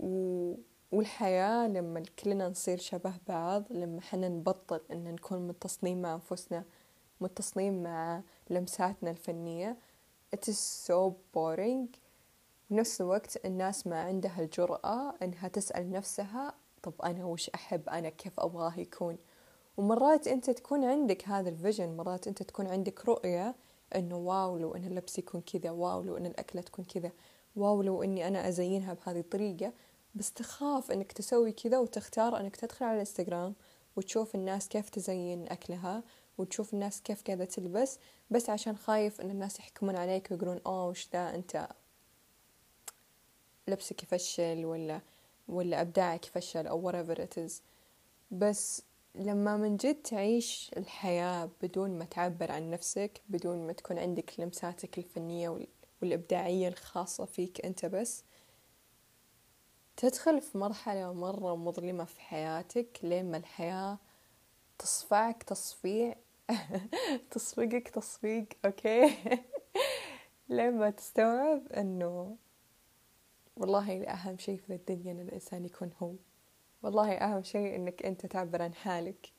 و... 0.00 0.54
والحياة 0.94 1.68
لما 1.68 2.02
كلنا 2.18 2.48
نصير 2.48 2.78
شبه 2.78 3.12
بعض 3.28 3.64
لما 3.70 4.00
حنا 4.00 4.28
نبطل 4.28 4.80
إن 4.92 5.04
نكون 5.04 5.48
متصلين 5.48 6.02
مع 6.02 6.14
أنفسنا 6.14 6.64
متصلين 7.20 7.82
مع 7.82 8.22
لمساتنا 8.50 9.10
الفنية 9.10 9.76
it 10.36 10.48
is 10.48 10.58
so 10.86 11.14
boring. 11.34 11.98
ونفس 12.70 13.00
الوقت 13.00 13.46
الناس 13.46 13.86
ما 13.86 14.00
عندها 14.00 14.40
الجرأة 14.40 15.14
إنها 15.22 15.48
تسأل 15.48 15.92
نفسها 15.92 16.54
طب 16.82 16.92
أنا 17.04 17.24
وش 17.24 17.50
أحب؟ 17.50 17.88
أنا 17.88 18.08
كيف 18.08 18.40
أبغاه 18.40 18.78
يكون؟ 18.78 19.16
ومرات 19.76 20.28
أنت 20.28 20.50
تكون 20.50 20.84
عندك 20.84 21.28
هذا 21.28 21.48
ال 21.48 21.55
vision 21.55 21.96
مرات 21.96 22.28
أنت 22.28 22.42
تكون 22.42 22.66
عندك 22.66 23.04
رؤية 23.08 23.54
إنه 23.94 24.16
wow 24.16 24.58
لو 24.58 24.74
إن 24.74 24.84
اللبس 24.84 25.18
يكون 25.18 25.40
كذا 25.40 25.70
wow 25.70 26.02
لو 26.02 26.16
إن 26.16 26.26
الأكلة 26.26 26.62
تكون 26.62 26.84
كذا 26.84 27.12
wow 27.56 27.82
لو 27.82 28.02
إني 28.02 28.28
أنا 28.28 28.48
أزينها 28.48 28.94
بهذه 28.94 29.20
الطريقة. 29.20 29.72
بس 30.14 30.32
تخاف 30.32 30.90
إنك 30.90 31.12
تسوي 31.12 31.52
كذا 31.52 31.78
وتختار 31.78 32.40
إنك 32.40 32.56
تدخل 32.56 32.84
على 32.84 32.94
الإنستغرام 32.94 33.54
وتشوف 33.96 34.34
الناس 34.34 34.68
كيف 34.68 34.88
تزين 34.88 35.48
أكلها 35.48 36.02
وتشوف 36.38 36.74
الناس 36.74 37.02
كيف 37.02 37.22
قاعدة 37.22 37.44
تلبس 37.44 37.98
بس 38.30 38.50
عشان 38.50 38.76
خايف 38.76 39.20
إن 39.20 39.30
الناس 39.30 39.58
يحكمون 39.58 39.96
عليك 39.96 40.30
ويقولون 40.30 40.60
أوه 40.66 40.88
وش 40.88 41.08
ذا؟ 41.12 41.34
أنت 41.34 41.68
لبسك 43.68 44.02
يفشل 44.02 44.64
ولا 44.64 45.00
ولا 45.48 45.80
إبداعك 45.80 46.26
يفشل 46.26 46.66
أو 46.66 46.92
whatever 46.92 47.18
it 47.18 47.48
is. 47.48 47.52
بس 48.30 48.82
لما 49.14 49.56
من 49.56 49.76
جد 49.76 49.94
تعيش 49.94 50.70
الحياة 50.76 51.50
بدون 51.62 51.98
ما 51.98 52.04
تعبر 52.04 52.52
عن 52.52 52.70
نفسك 52.70 53.20
بدون 53.28 53.66
ما 53.66 53.72
تكون 53.72 53.98
عندك 53.98 54.40
لمساتك 54.40 54.98
الفنية 54.98 55.68
والإبداعية 56.02 56.68
الخاصة 56.68 57.24
فيك 57.24 57.64
أنت 57.64 57.86
بس 57.86 58.24
تدخل 59.96 60.40
في 60.40 60.58
مرحلة 60.58 61.12
مرة 61.12 61.56
مظلمة 61.56 62.04
في 62.04 62.20
حياتك 62.20 62.98
لين 63.02 63.30
ما 63.30 63.36
الحياة 63.36 63.98
تصفعك 64.78 65.42
تصفيع. 65.42 66.16
تصفقك 67.30 67.88
تصفيق 67.88 68.46
أوكي؟ 68.64 69.16
لين 70.48 70.78
ما 70.78 70.90
تستوعب 70.90 71.72
أنه 71.72 72.36
والله 73.56 74.04
أهم 74.04 74.38
شيء 74.38 74.56
في 74.56 74.74
الدنيا 74.74 75.12
أن 75.12 75.20
الإنسان 75.20 75.64
يكون 75.64 75.90
هو. 76.02 76.14
والله 76.82 77.12
أهم 77.12 77.42
شيء 77.42 77.76
إنك 77.76 78.06
أنت 78.06 78.26
تعبر 78.26 78.62
عن 78.62 78.74
حالك. 78.74 79.32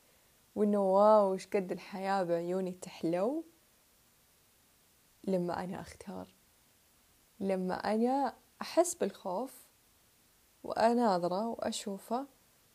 وإنه 0.55 0.93
واو 0.93 1.33
وش 1.33 1.47
قد 1.47 1.71
الحياة 1.71 2.23
بعيوني 2.23 2.71
تحلو 2.71 3.45
لما 5.23 5.63
أنا 5.63 5.81
أختار. 5.81 6.27
لما 7.39 7.93
أنا 7.93 8.35
أحس 8.61 8.95
بالخوف 8.95 9.64
وأناظره 10.65 11.47
وأشوفه. 11.47 12.25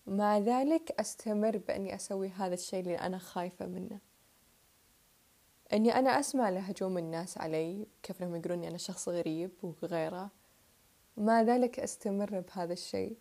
مع 0.06 0.38
ذلك 0.38 1.00
أستمر 1.00 1.56
بأني 1.58 1.94
أسوي 1.94 2.28
هذا 2.28 2.54
الشيء 2.54 2.80
اللي 2.80 2.94
أنا 2.94 3.18
خايفة 3.18 3.66
منه. 3.66 3.98
أني 5.72 5.94
أنا 5.98 6.20
أسمع 6.20 6.48
لهجوم 6.50 6.98
الناس 6.98 7.38
علي 7.38 7.86
كيف 8.02 8.20
لهم 8.20 8.36
يقولون 8.36 8.64
أنا 8.64 8.78
شخص 8.78 9.08
غريب 9.08 9.50
وغيره. 9.62 10.30
ومع 11.16 11.42
ذلك 11.42 11.80
أستمر 11.80 12.40
بهذا 12.40 12.72
الشيء. 12.72 13.16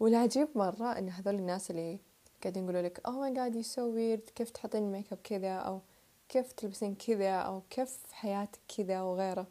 والعجيب 0.00 0.48
مرة 0.54 0.98
إن 0.98 1.08
هذول 1.08 1.34
الناس 1.34 1.70
اللي 1.70 1.98
قاعدين 2.42 2.64
يقولوا 2.64 2.82
لك 2.82 2.98
oh 2.98 3.10
my 3.10 3.36
god 3.36 3.54
you're 3.54 3.72
so 3.72 3.80
weird 3.80 4.32
كيف 4.34 4.50
تحطين 4.50 4.82
الميك 4.82 5.12
اب 5.12 5.18
كذا؟ 5.24 5.56
أو 5.56 5.80
كيف 6.28 6.52
تلبسين 6.52 6.94
كذا؟ 6.94 7.36
أو 7.36 7.62
كيف 7.70 7.98
حياتك 8.12 8.60
كذا؟ 8.76 9.02
وغيره. 9.02 9.46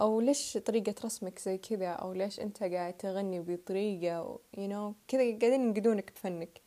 أو 0.00 0.20
ليش 0.20 0.58
طريقة 0.58 0.94
رسمك 1.04 1.38
زي 1.38 1.58
كذا؟ 1.58 1.88
أو 1.88 2.12
ليش 2.12 2.40
أنت 2.40 2.62
قاعد 2.62 2.96
تغني 2.96 3.40
بطريقة؟ 3.40 4.38
you 4.56 4.68
know 4.70 4.92
كذا 5.08 5.20
قاعدين 5.20 5.62
ينقدونك 5.62 6.12
بفنك. 6.12 6.60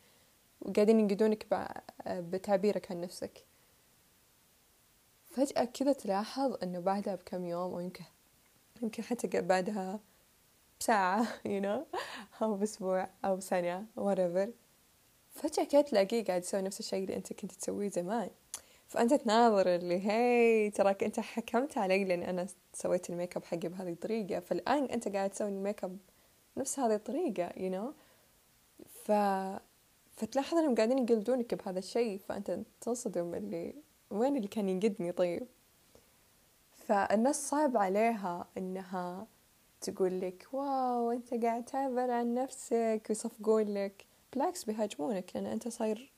وقاعدين 0.60 1.00
ينقدونك 1.00 1.46
بتعبيرك 2.08 2.90
عن 2.90 3.00
نفسك. 3.00 3.44
فجأة 5.26 5.64
كذا 5.64 5.92
تلاحظ 5.92 6.56
إنه 6.62 6.78
بعدها 6.78 7.14
بكم 7.14 7.46
يوم 7.46 7.72
أو 7.72 7.80
يمكن 7.80 8.04
يمكن 8.82 9.02
حتى 9.02 9.40
بعدها 9.40 10.00
بساعة 10.80 11.24
you 11.52 11.62
know 11.62 11.98
أو 12.42 12.54
بأسبوع 12.54 13.10
أو 13.24 13.36
بسنة 13.36 13.86
whatever. 13.96 14.48
فجأة 15.34 15.64
كده 15.64 15.80
تلاقيه 15.80 16.24
قاعد 16.24 16.42
يسوي 16.42 16.62
نفس 16.62 16.80
الشيء 16.80 17.02
اللي 17.04 17.16
أنت 17.16 17.32
كنت 17.32 17.52
تسويه 17.52 17.90
زمان. 17.90 18.30
فأنت 18.90 19.14
تناظر 19.14 19.74
اللي 19.74 20.06
هي 20.10 20.70
تراك 20.70 21.04
أنت 21.04 21.20
حكمت 21.20 21.78
علي 21.78 22.04
لأن 22.04 22.22
أنا 22.22 22.46
سويت 22.72 23.10
الميك 23.10 23.36
اب 23.36 23.44
حقي 23.44 23.68
بهذه 23.68 23.92
الطريقة. 23.92 24.40
فالآن 24.40 24.84
أنت 24.84 25.08
قاعد 25.08 25.30
تسوي 25.30 25.48
الميك 25.48 25.84
اب 25.84 25.98
نفس 26.56 26.78
هذه 26.78 26.94
الطريقة 26.94 27.48
you 27.48 27.72
know 27.74 27.92
ف... 29.04 29.12
فتلاحظ 30.16 30.58
أنهم 30.58 30.74
قاعدين 30.74 30.98
يقلدونك 30.98 31.54
بهذا 31.54 31.78
الشيء 31.78 32.18
فأنت 32.18 32.58
تنصدم 32.80 33.34
اللي 33.34 33.74
وين 34.10 34.36
اللي 34.36 34.48
كان 34.48 34.68
ينقدني 34.68 35.12
طيب؟ 35.12 35.46
فالناس 36.76 37.48
صعب 37.48 37.76
عليها 37.76 38.48
إنها 38.58 39.26
تقول 39.80 40.20
لك 40.20 40.46
واو 40.52 41.10
أنت 41.10 41.34
قاعد 41.44 41.64
تعبر 41.64 42.10
عن 42.10 42.34
نفسك 42.34 43.02
ويصفقون 43.08 43.74
لك. 43.74 44.06
بالعكس 44.32 44.64
بيهاجمونك 44.64 45.30
لأن 45.34 45.46
أنت 45.46 45.68
صاير 45.68 46.12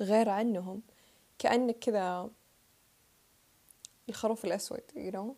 غير 0.00 0.28
عنهم. 0.28 0.82
كأنك 1.40 1.78
كذا 1.78 2.30
الخروف 4.08 4.44
الأسود 4.44 4.82
you 4.96 5.14
know. 5.14 5.34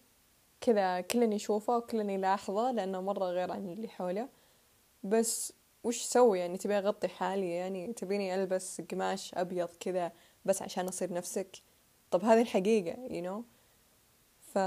كذا 0.61 1.01
كلن 1.01 1.33
يشوفه 1.33 1.77
وكلن 1.77 2.11
يلاحظه 2.11 2.71
لأنه 2.71 3.01
مرة 3.01 3.25
غير 3.25 3.53
عن 3.53 3.69
اللي 3.73 3.89
حوله. 3.89 4.29
بس 5.03 5.53
وش 5.85 6.03
سوي 6.03 6.39
يعني؟ 6.39 6.59
تبي 6.59 6.79
أغطي 6.79 7.09
حالي 7.09 7.51
يعني؟ 7.51 7.93
تبيني 7.93 8.35
ألبس 8.35 8.81
قماش 8.81 9.35
أبيض 9.35 9.69
كذا 9.81 10.13
بس 10.45 10.63
عشان 10.63 10.89
أصير 10.89 11.13
نفسك؟ 11.13 11.57
طب 12.11 12.25
هذه 12.25 12.43
الحقيقة 12.43 13.09
you 13.09 13.27
know. 13.27 13.43
ف 14.41 14.59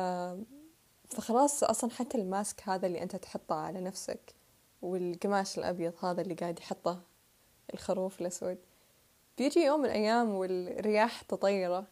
فخلاص 1.10 1.64
أصلا 1.64 1.92
حتى 1.92 2.18
الماسك 2.18 2.70
هذا 2.70 2.88
اللي 2.88 3.04
أنت 3.04 3.16
تحطه 3.16 3.56
على 3.56 3.82
نفسك 3.82 4.36
والقماش 4.82 5.58
الأبيض 5.58 6.06
هذا 6.06 6.22
اللي 6.22 6.34
قاعد 6.34 6.60
يحطه 6.60 7.02
الخروف 7.74 8.22
الأسود. 8.22 8.58
بيجي 9.38 9.60
يوم 9.60 9.80
من 9.80 9.86
الأيام 9.86 10.30
والرياح 10.30 11.22
تطيرة 11.22 11.88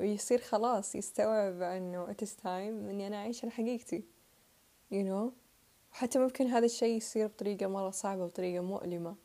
ويصير 0.00 0.40
خلاص 0.40 0.94
يستوعب 0.94 1.62
أنه 1.62 2.06
it 2.06 2.26
is 2.26 2.30
time 2.42 2.46
أني 2.90 3.06
أنا 3.06 3.16
أعيش 3.16 3.44
على 3.44 3.52
حقيقتي 3.52 4.04
you 4.92 5.06
know 5.06 5.32
وحتى 5.92 6.18
ممكن 6.18 6.46
هذا 6.46 6.64
الشيء 6.64 6.96
يصير 6.96 7.26
بطريقة 7.26 7.66
مرة 7.66 7.90
صعبة 7.90 8.24
وطريقة 8.24 8.62
مؤلمة 8.62 9.16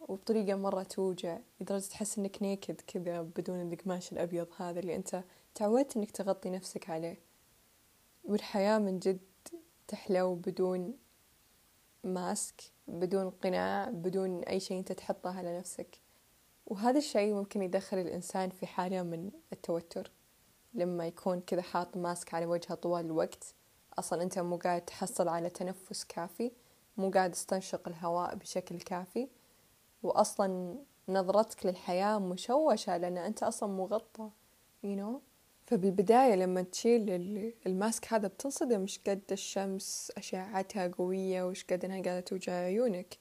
وبطريقة 0.00 0.54
مرة 0.54 0.82
توجع 0.82 1.38
لدرجة 1.60 1.86
تحس 1.86 2.18
إنك 2.18 2.42
نيكد 2.42 2.80
كذا 2.80 3.22
بدون 3.22 3.72
القماش 3.72 4.12
الأبيض 4.12 4.46
هذا 4.56 4.80
اللي 4.80 4.96
أنت 4.96 5.24
تعودت 5.54 5.96
إنك 5.96 6.10
تغطي 6.10 6.50
نفسك 6.50 6.90
عليه. 6.90 7.20
والحياة 8.24 8.78
من 8.78 8.98
جد 8.98 9.20
تحلو 9.88 10.34
بدون 10.34 10.98
ماسك 12.04 12.62
بدون 12.90 13.30
قناع 13.30 13.88
بدون 13.90 14.42
أي 14.42 14.60
شيء 14.60 14.78
أنت 14.78 14.92
تحطه 14.92 15.38
على 15.38 15.58
نفسك. 15.58 16.00
وهذا 16.66 16.98
الشيء 16.98 17.34
ممكن 17.34 17.62
يدخل 17.62 17.98
الإنسان 17.98 18.50
في 18.50 18.66
حالة 18.66 19.02
من 19.02 19.30
التوتر. 19.52 20.10
لما 20.74 21.06
يكون 21.06 21.40
كذا 21.40 21.62
حاط 21.62 21.96
ماسك 21.96 22.34
على 22.34 22.46
وجهه 22.46 22.74
طوال 22.74 23.04
الوقت 23.04 23.54
أصلا 23.98 24.22
أنت 24.22 24.38
مو 24.38 24.56
قاعد 24.56 24.84
تحصل 24.84 25.28
على 25.28 25.50
تنفس 25.50 26.04
كافي 26.04 26.52
مو 26.96 27.10
قاعد 27.10 27.30
تستنشق 27.30 27.88
الهواء 27.88 28.34
بشكل 28.34 28.80
كافي. 28.80 29.28
وأصلا 30.02 30.78
نظرتك 31.08 31.66
للحياة 31.66 32.18
مشوشة 32.18 32.96
لأن 32.96 33.18
أنت 33.18 33.42
أصلا 33.42 33.68
مغطى 33.68 34.30
you 34.82 34.96
know. 34.96 35.29
فبالبداية 35.70 36.34
لما 36.34 36.62
تشيل 36.62 37.10
الماسك 37.66 38.12
هذا 38.12 38.28
بتنصدم 38.28 38.80
مش 38.80 39.00
قد 39.06 39.22
الشمس 39.32 40.12
أشعتها 40.16 40.88
قوية 40.88 41.42
وش 41.42 41.64
قد 41.64 41.84
إنها 41.84 42.02
قاعدة 42.02 42.20
توجع 42.20 42.52
عيونك. 42.52 43.18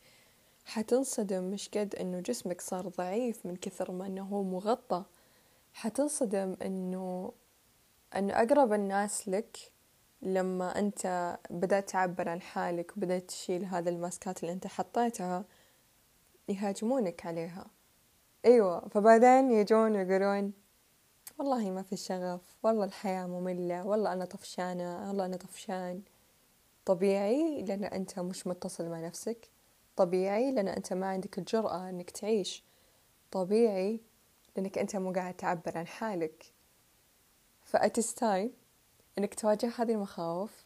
حتنصدم 0.66 1.44
مش 1.44 1.70
قد 1.70 1.96
إنه 1.96 2.20
جسمك 2.20 2.62
صار 2.62 2.88
ضعيف 2.88 3.46
من 3.46 3.56
كثر 3.56 3.92
ما 3.92 4.08
إنه 4.08 4.24
هو 4.24 4.44
مغطى. 4.44 5.04
حتنصدم 5.74 6.56
إنه 6.62 7.34
إنه 8.16 8.34
أقرب 8.34 8.74
الناس 8.74 9.28
لك 9.28 9.58
لما 10.22 10.80
أنت 10.80 11.38
بدأت 11.50 11.90
تعبر 11.90 12.30
عن 12.30 12.42
حالك 12.42 12.98
وبدأت 12.98 13.24
تشيل 13.24 13.66
هذا 13.66 13.90
الماسكات 13.90 14.44
اللي 14.44 14.54
أنت 14.54 14.68
حطيتها 14.68 15.46
يهاجمونك 16.50 17.26
عليها. 17.26 17.66
أيوة 18.46 18.88
فبعدين 18.88 19.52
يجون 19.52 19.96
يقولون 19.96 20.54
والله 21.40 21.72
ما 21.72 21.82
في 21.82 21.98
شغف 21.98 22.42
والله 22.64 22.86
الحياة 22.86 23.26
مملة 23.26 23.86
والله 23.88 24.14
أنا 24.14 24.26
طفشانة 24.26 25.08
والله 25.08 25.26
أنا 25.26 25.38
طفشان. 25.38 26.02
طبيعي 26.86 27.62
لأن 27.62 27.84
أنت 27.84 28.20
مش 28.20 28.48
متصل 28.48 28.90
مع 28.90 29.00
نفسك. 29.00 29.50
طبيعي 29.96 30.52
لأن 30.52 30.68
أنت 30.68 30.94
ما 30.94 31.08
عندك 31.08 31.38
الجرأة 31.38 31.90
أنك 31.90 32.10
تعيش. 32.10 32.64
طبيعي 33.32 34.00
لأنك 34.56 34.78
أنت 34.78 34.96
مو 34.96 35.12
قاعد 35.12 35.34
تعبر 35.34 35.78
عن 35.78 35.88
حالك. 35.88 36.46
فأتستاي 37.64 38.52
أنك 39.18 39.34
تواجه 39.34 39.72
هذه 39.78 39.92
المخاوف 39.92 40.66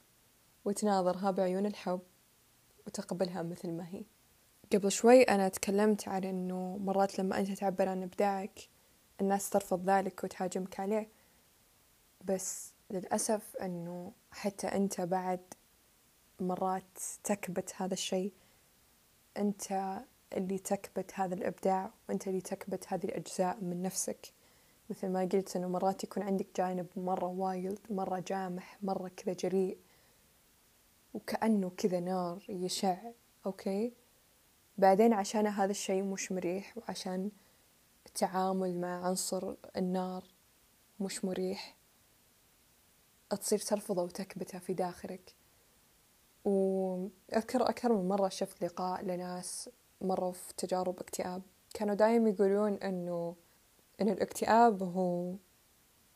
وتناظرها 0.66 1.32
بعيون 1.32 1.66
الحب 1.66 2.02
وتقبلها 2.88 3.42
مثل 3.42 3.72
ما 3.72 3.88
هي. 3.88 4.04
قبل 4.74 4.92
شوي 4.92 5.24
أنا 5.24 5.50
تكلمت 5.50 6.08
عن 6.08 6.24
أنه 6.24 6.78
مرات 6.78 7.20
لما 7.20 7.40
أنت 7.40 7.52
تعبر 7.52 7.90
عن 7.90 8.04
إبداعك 8.04 8.73
الناس 9.22 9.50
ترفض 9.50 9.90
ذلك 9.90 10.24
وتهاجمك 10.24 10.80
عليه. 10.80 11.10
بس 12.26 12.74
للأسف 12.92 13.56
أنه 13.56 14.12
حتى 14.32 14.68
أنت 14.68 15.02
بعد 15.02 15.40
مرات 16.40 17.00
تكبت 17.24 17.74
هذا 17.76 17.94
الشيء 17.94 18.34
أنت 19.38 19.98
اللي 20.34 20.58
تكبت 20.58 21.12
هذا 21.16 21.34
الإبداع 21.36 21.92
وأنت 22.10 22.28
اللي 22.28 22.42
تكبت 22.42 22.86
هذه 22.88 23.06
الأجزاء 23.06 23.58
من 23.62 23.82
نفسك. 23.82 24.34
مثل 24.90 25.10
ما 25.10 25.30
قلت 25.34 25.56
أنه 25.56 25.68
مرات 25.68 26.04
يكون 26.04 26.24
عندك 26.24 26.48
جانب 26.58 26.88
مرة 26.96 27.26
wild 27.26 27.80
مرة 27.90 28.24
جامح 28.28 28.78
مرة 28.82 29.12
كذا 29.18 29.34
جريء 29.34 29.78
وكأنه 31.14 31.72
كذا 31.78 32.00
نار 32.00 32.46
يشع 32.50 32.98
okay؟ 33.46 33.94
بعدين 34.78 35.14
عشان 35.14 35.48
هذا 35.48 35.72
الشيء 35.72 36.04
مش 36.04 36.32
مريح 36.32 36.78
وعشان 36.78 37.32
التعامل 38.14 38.82
مع 38.82 39.06
عنصر 39.06 39.54
النار 39.78 40.24
مش 41.00 41.26
مريح. 41.26 41.78
تصير 43.30 43.60
ترفضه 43.60 44.04
وتكبته 44.04 44.60
في 44.60 44.74
داخلك. 44.74 45.36
وأذكر 46.46 47.70
أكثر 47.70 47.94
من 47.94 48.08
مرة 48.08 48.30
شفت 48.30 48.64
لقاء 48.64 49.04
لناس 49.04 49.70
مروا 50.02 50.32
في 50.32 50.54
تجارب 50.58 51.00
اكتئاب. 51.00 51.42
كانوا 51.74 51.96
دايم 51.96 52.28
يقولون 52.28 52.74
إنه 52.74 53.36
إن 54.02 54.10
الاكتئاب 54.10 54.84
هو 54.84 55.36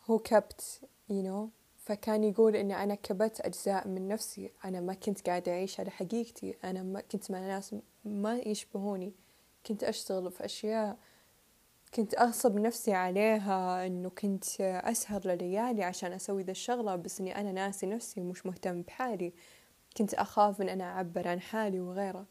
هو 0.06 0.20
كبت 0.20 0.82
you 1.10 1.26
know. 1.26 1.48
فكان 1.78 2.24
يقول 2.24 2.56
إني 2.56 2.84
أنا 2.84 2.96
كبت 2.96 3.42
أجزاء 3.42 3.88
من 3.88 4.08
نفسي. 4.08 4.52
أنا 4.66 4.80
ما 4.80 4.94
كنت 4.94 5.30
قاعدة 5.30 5.52
أعيش 5.52 5.80
على 5.80 5.92
حقيقتي. 5.92 6.58
أنا 6.64 6.84
ما 6.84 7.02
كنت 7.02 7.32
مع 7.32 7.40
ناس 7.40 7.76
ما 8.06 8.38
يشبهوني. 8.38 9.14
كنت 9.66 9.84
أشتغل 9.84 10.32
في 10.32 10.46
أشياء 10.46 10.98
كنت 11.94 12.14
أغصب 12.20 12.56
نفسي 12.56 12.94
عليها 12.94 13.86
إنه 13.86 14.10
كنت 14.10 14.62
أسهر 14.62 15.22
لليالي 15.28 15.84
عشان 15.84 16.14
أسوي 16.14 16.44
ذا 16.44 16.52
الشغلة 16.52 16.96
بس 16.96 17.20
إني 17.20 17.40
أنا 17.42 17.52
ناسي 17.52 17.86
نفسي 17.86 18.22
ومش 18.22 18.46
مهتم 18.46 18.82
بحالي. 18.82 19.34
كنت 19.98 20.14
أخاف 20.14 20.60
من 20.60 20.70
أنا 20.70 20.84
أعبر 20.84 21.28
عن 21.28 21.42
حالي 21.42 21.80
وغيره. 21.80 22.26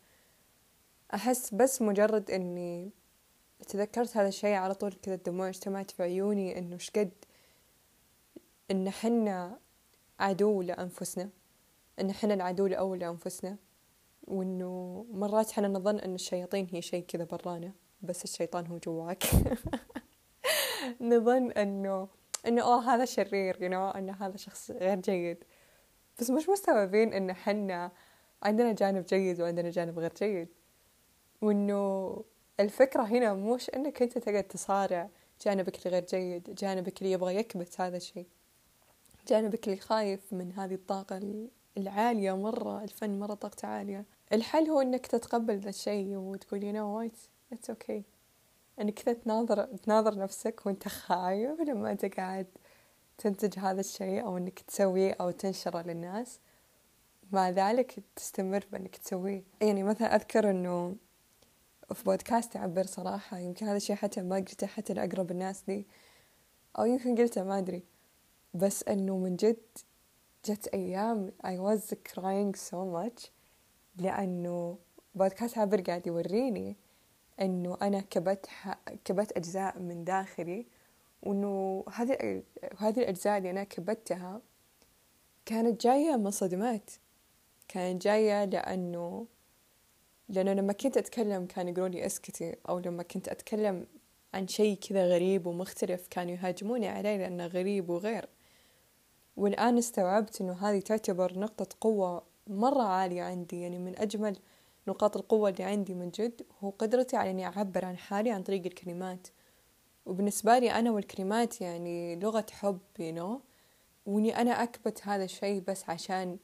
أحس 1.14 1.54
بس 1.54 1.82
مجرد 1.82 2.30
إني 2.30 2.90
تذكرت 3.68 4.16
هذا 4.16 4.28
الشيء 4.28 4.54
على 4.54 4.74
طول 4.74 4.92
كذا 4.92 5.14
الدموع 5.14 5.48
اجتمعت 5.48 5.90
في 5.90 6.02
عيوني 6.02 6.58
إنه 6.58 6.78
شقد 6.78 7.10
إن 8.70 8.90
حنا 8.90 9.58
عدو 10.20 10.62
لأنفسنا 10.62 11.30
إن 12.00 12.12
حنا 12.12 12.34
العدو 12.34 12.66
الأول 12.66 12.98
لأنفسنا 12.98 13.56
وإنه 14.22 15.06
مرات 15.12 15.50
حنا 15.50 15.68
نظن 15.68 15.98
إن 15.98 16.14
الشياطين 16.14 16.68
هي 16.72 16.82
شيء 16.82 17.04
كذا 17.04 17.24
برانا. 17.24 17.72
بس 18.06 18.24
الشيطان 18.24 18.66
هو 18.66 18.78
جواك. 18.78 19.24
نظن 21.00 21.50
إنه 21.50 22.08
إنه 22.46 22.62
أوه 22.62 22.94
هذا 22.94 23.04
شرير 23.04 23.54
you 23.54 23.72
know 23.72 23.96
إنه 23.96 24.12
هذا 24.12 24.36
شخص 24.36 24.70
غير 24.70 25.00
جيد. 25.00 25.44
بس 26.20 26.30
مش 26.30 26.48
مستوعبين 26.48 27.12
إن 27.12 27.32
حنا 27.32 27.92
عندنا 28.42 28.72
جانب 28.72 29.06
جيد 29.06 29.40
وعندنا 29.40 29.70
جانب 29.70 29.98
غير 29.98 30.12
جيد. 30.18 30.48
وإنه 31.42 32.24
الفكرة 32.60 33.02
هنا 33.02 33.34
مش 33.34 33.70
إنك 33.70 34.02
أنت 34.02 34.18
تقعد 34.18 34.44
تصارع 34.44 35.08
جانبك 35.44 35.86
الغير 35.86 36.04
جيد 36.04 36.54
جانبك 36.54 36.98
اللي 36.98 37.12
يبغى 37.12 37.36
يكبت 37.36 37.80
هذا 37.80 37.96
الشيء. 37.96 38.26
جانبك 39.28 39.68
اللي 39.68 39.78
خايف 39.80 40.32
من 40.32 40.52
هذه 40.52 40.74
الطاقة 40.74 41.48
العالية 41.78 42.36
مرة 42.36 42.84
الفن 42.84 43.18
مرة 43.18 43.34
طاقته 43.34 43.68
عالية. 43.68 44.04
الحل 44.32 44.70
هو 44.70 44.80
إنك 44.80 45.06
تتقبل 45.06 45.58
ذا 45.58 45.68
الشيء 45.68 46.16
وتقول 46.16 46.60
you 46.60 46.74
know 46.76 47.10
what 47.50 47.58
it's 47.58 47.70
okay. 47.70 48.02
إنك 48.80 48.94
كذا 48.94 49.14
تناظر 49.14 49.64
تناظر 49.64 50.18
نفسك 50.18 50.66
وأنت 50.66 50.88
خايف 50.88 51.60
لما 51.60 51.92
أنت 51.92 52.04
قاعد 52.04 52.46
تنتج 53.18 53.58
هذا 53.58 53.80
الشيء 53.80 54.24
أو 54.24 54.36
إنك 54.36 54.58
تسويه 54.60 55.16
أو 55.20 55.30
تنشره 55.30 55.82
للناس. 55.82 56.40
مع 57.32 57.50
ذلك 57.50 58.04
تستمر 58.16 58.66
بإنك 58.72 58.96
تسويه. 58.96 59.42
يعني 59.60 59.82
مثلا 59.82 60.16
أذكر 60.16 60.50
إنه 60.50 60.96
في 61.94 62.04
بودكاست 62.04 62.56
أعبر 62.56 62.86
صراحة 62.86 63.38
يمكن 63.38 63.66
هذا 63.66 63.76
الشيء 63.76 63.96
حتى 63.96 64.22
ما 64.22 64.36
قلته 64.36 64.66
حتى 64.66 64.94
لأقرب 64.94 65.30
الناس 65.30 65.68
لي. 65.68 65.84
أو 66.78 66.84
يمكن 66.84 67.16
قلته 67.16 67.42
ما 67.44 67.58
أدري. 67.58 67.82
بس 68.54 68.82
إنه 68.82 69.16
من 69.16 69.36
جد 69.36 69.78
جت 70.44 70.68
أيام 70.68 71.32
I 71.44 71.56
was 71.58 71.94
crying 72.12 72.56
so 72.70 72.76
much 72.96 73.30
لأنه 73.96 74.78
بودكاست 75.14 75.58
عبر 75.58 75.80
قاعد 75.80 76.06
يوريني 76.06 76.76
إنه 77.40 77.78
أنا 77.82 78.00
كبت 78.00 78.46
كبت 79.04 79.36
أجزاء 79.36 79.78
من 79.78 80.04
داخلي 80.04 80.66
وإنه 81.22 81.84
هذه 81.92 82.42
هذه 82.78 82.98
الأجزاء 82.98 83.38
اللي 83.38 83.50
أنا 83.50 83.64
كبتها 83.64 84.40
كانت 85.46 85.80
جاية 85.82 86.16
من 86.16 86.30
صدمات. 86.30 86.90
كانت 87.68 88.02
جاية 88.02 88.44
لأنه 88.44 89.26
لأنه 90.28 90.52
لما 90.52 90.72
كنت 90.72 90.96
أتكلم 90.96 91.46
كانوا 91.46 91.70
يقولون 91.72 91.90
لي 91.90 92.06
أسكتي 92.06 92.56
أو 92.68 92.78
لما 92.78 93.02
كنت 93.02 93.28
أتكلم 93.28 93.86
عن 94.34 94.48
شيء 94.48 94.78
كذا 94.78 95.06
غريب 95.06 95.46
ومختلف 95.46 96.06
كانوا 96.10 96.32
يهاجموني 96.32 96.88
عليه 96.88 97.16
لأنه 97.16 97.46
غريب 97.46 97.90
وغير. 97.90 98.28
والآن 99.36 99.78
استوعبت 99.78 100.40
إنه 100.40 100.52
هذه 100.52 100.80
تعتبر 100.80 101.38
نقطة 101.38 101.66
قوة 101.80 102.22
مرة 102.46 102.82
عالية 102.82 103.22
عندي 103.22 103.60
يعني 103.60 103.78
من 103.78 103.98
أجمل 103.98 104.36
نقاط 104.88 105.16
القوة 105.16 105.48
اللي 105.48 105.64
عندي 105.64 105.94
من 105.94 106.10
جد 106.10 106.42
هو 106.60 106.70
قدرتي 106.70 107.16
على 107.16 107.30
إني 107.30 107.46
أعبر 107.46 107.84
عن 107.84 107.96
حالي 107.96 108.30
عن 108.30 108.42
طريق 108.42 108.66
الكلمات. 108.66 109.28
وبالنسبة 110.06 110.58
لي 110.58 110.70
أنا 110.72 110.90
والكلمات 110.90 111.60
يعني 111.60 112.16
لغة 112.16 112.46
حب 112.52 112.78
you 112.98 113.18
know 113.18 113.40
وإني 114.06 114.36
أنا 114.40 114.50
أكبت 114.62 115.06
هذا 115.06 115.24
الشيء 115.24 115.60
بس 115.68 115.90
عشان 115.90 116.38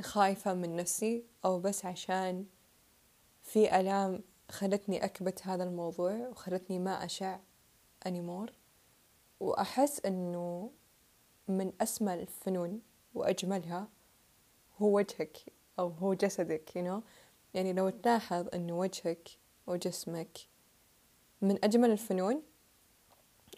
خايفة 0.00 0.54
من 0.54 0.76
نفسي 0.76 1.24
أو 1.44 1.60
بس 1.60 1.84
عشان 1.84 2.46
في 3.42 3.80
ألام 3.80 4.20
خلتني 4.50 5.04
أكبت 5.04 5.46
هذا 5.46 5.64
الموضوع 5.64 6.28
وخلتني 6.28 6.78
ما 6.78 7.04
أشع 7.04 7.38
أنيمور 8.06 8.52
وأحس 9.40 10.00
أنه 10.06 10.70
من 11.48 11.72
أسمى 11.80 12.14
الفنون 12.14 12.80
وأجملها 13.14 13.88
هو 14.78 14.96
وجهك. 14.96 15.38
أو 15.78 15.88
هو 15.88 16.14
جسدك 16.14 16.70
you 16.70 16.82
know? 16.82 17.02
يعني 17.54 17.72
لو 17.72 17.88
تلاحظ 17.88 18.48
أنه 18.54 18.78
وجهك 18.78 19.28
وجسمك 19.66 20.38
من 21.42 21.64
أجمل 21.64 21.90
الفنون 21.90 22.42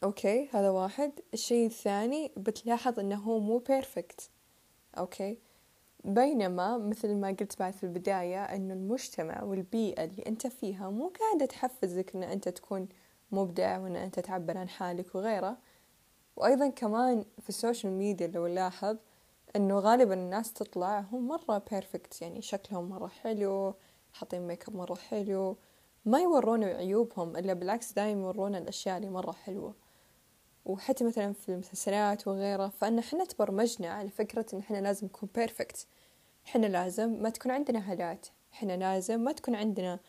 okay 0.05 0.49
هذا 0.53 0.71
واحد. 0.71 1.13
الشيء 1.35 1.67
الثاني 1.67 2.33
بتلاحظ 2.37 2.99
أنه 2.99 3.17
هو 3.17 3.39
مو 3.39 3.59
perfect 3.59 4.31
okay. 4.99 5.39
بينما 6.05 6.79
مثل 6.79 7.15
ما 7.15 7.29
قلت 7.29 7.59
بعد 7.59 7.73
في 7.73 7.85
البداية 7.85 8.45
أنه 8.45 8.75
المجتمع 8.75 9.43
والبيئة 9.43 10.05
اللي 10.05 10.23
أنت 10.27 10.47
فيها 10.47 10.91
مو 10.91 11.13
قاعدة 11.21 11.47
تحفزك 11.47 12.17
أن 12.17 12.23
أنت 12.23 12.49
تكون 12.49 12.89
مبدع 13.33 13.79
وأن 13.79 13.97
أنت 13.97 14.21
تعبر 14.21 14.59
عن 14.59 14.69
حالك 14.69 15.15
وغيره. 15.15 15.59
وأيضا 16.37 16.69
كمان 16.69 17.25
في 17.41 17.49
السوشيال 17.49 17.93
ميديا 17.93 18.27
لو 18.27 18.47
نلاحظ 18.47 18.97
أنه 19.57 19.79
غالبا 19.79 20.15
الناس 20.15 20.53
تطلع 20.53 21.01
هم 21.01 21.29
مرة 21.29 21.63
perfect 21.71 22.23
يعني 22.23 22.43
شكلهم 22.43 22.89
مرة 22.89 23.07
حلو 23.09 23.75
حاطين 24.13 24.47
ميك 24.47 24.69
اب 24.69 24.77
مرة 24.77 24.95
حلو 24.95 25.57
ما 26.05 26.21
يورونا 26.21 26.67
عيوبهم 26.67 27.37
إلا 27.37 27.53
بالعكس 27.53 27.93
دايم 27.93 28.21
يورونا 28.23 28.59
الأشياء 28.59 28.97
اللي 28.97 29.11
مرة 29.11 29.33
حلوة. 29.33 29.75
وحتى 30.65 31.05
مثلا 31.05 31.33
في 31.33 31.49
المسلسلات 31.49 32.29
وغيره 32.29 32.69
فإن 32.69 32.99
إحنا 32.99 33.25
تبرمجنا 33.25 33.89
على 33.89 34.11
فكرة 34.11 34.47
إن 34.55 34.59
إحنا 34.59 34.77
لازم 34.77 35.07
نكون 35.07 35.29
perfect 35.35 35.87
إحنا 36.47 36.67
لازم 36.67 37.23
ما 37.23 37.31
تكون 37.31 37.53
عندنا 37.53 37.93
هالات 37.93 38.27
إحنا 38.53 38.77
لازم 38.77 39.21
ما 39.21 39.33
تكون 39.33 39.55
عندنا 39.55 40.01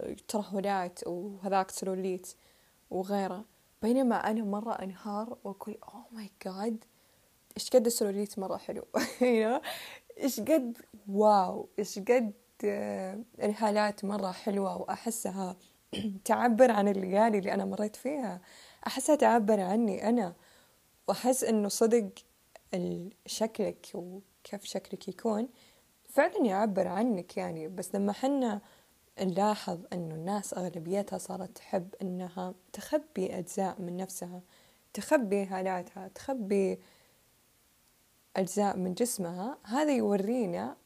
آه، 0.00 0.16
ترهلات 0.28 1.06
وهذاك 1.06 1.70
سلوليت 1.70 2.34
وغيره. 2.90 3.44
بينما 3.82 4.30
أنا 4.30 4.44
مرة 4.44 4.72
أنهار 4.72 5.36
وأقول 5.44 5.78
oh 5.82 6.04
my 6.12 6.30
God 6.44 6.84
إيش 7.56 7.70
قد 7.70 7.86
السلوليت 7.86 8.38
مرة 8.38 8.56
حلو؟ 8.56 8.86
إيش 10.18 10.40
قد 10.40 10.78
wow! 11.08 11.68
إيش 11.78 11.98
قد 11.98 12.32
ترهلات 13.40 14.04
مرة 14.04 14.30
حلوة 14.32 14.76
وأحسها 14.76 15.56
تعبر 16.24 16.70
عن 16.70 16.88
الليالي 16.88 17.38
اللي 17.38 17.54
أنا 17.54 17.64
مريت 17.64 17.96
فيها. 17.96 18.40
أحسها 18.86 19.14
تعبر 19.16 19.60
عني 19.60 20.08
أنا 20.08 20.34
وأحس 21.08 21.44
إنه 21.44 21.68
صدق 21.68 22.10
شكلك 23.26 23.86
وكيف 23.94 24.64
شكلك 24.64 25.08
يكون 25.08 25.48
فعلا 26.08 26.44
يعبر 26.46 26.88
عنك 26.88 27.36
يعني. 27.36 27.68
بس 27.68 27.94
لما 27.94 28.12
حنا 28.12 28.60
نلاحظ 29.20 29.78
إنه 29.92 30.14
الناس 30.14 30.54
أغلبيتها 30.54 31.18
صارت 31.18 31.56
تحب 31.56 31.94
إنها 32.02 32.54
تخبي 32.72 33.38
أجزاء 33.38 33.80
من 33.80 33.96
نفسها 33.96 34.40
تخبي 34.94 35.44
هالاتها 35.44 36.08
تخبي 36.08 36.78
أجزاء 38.36 38.76
من 38.76 38.94
جسمها 38.94 39.58
هذا 39.62 39.96
يورينا 39.96 40.76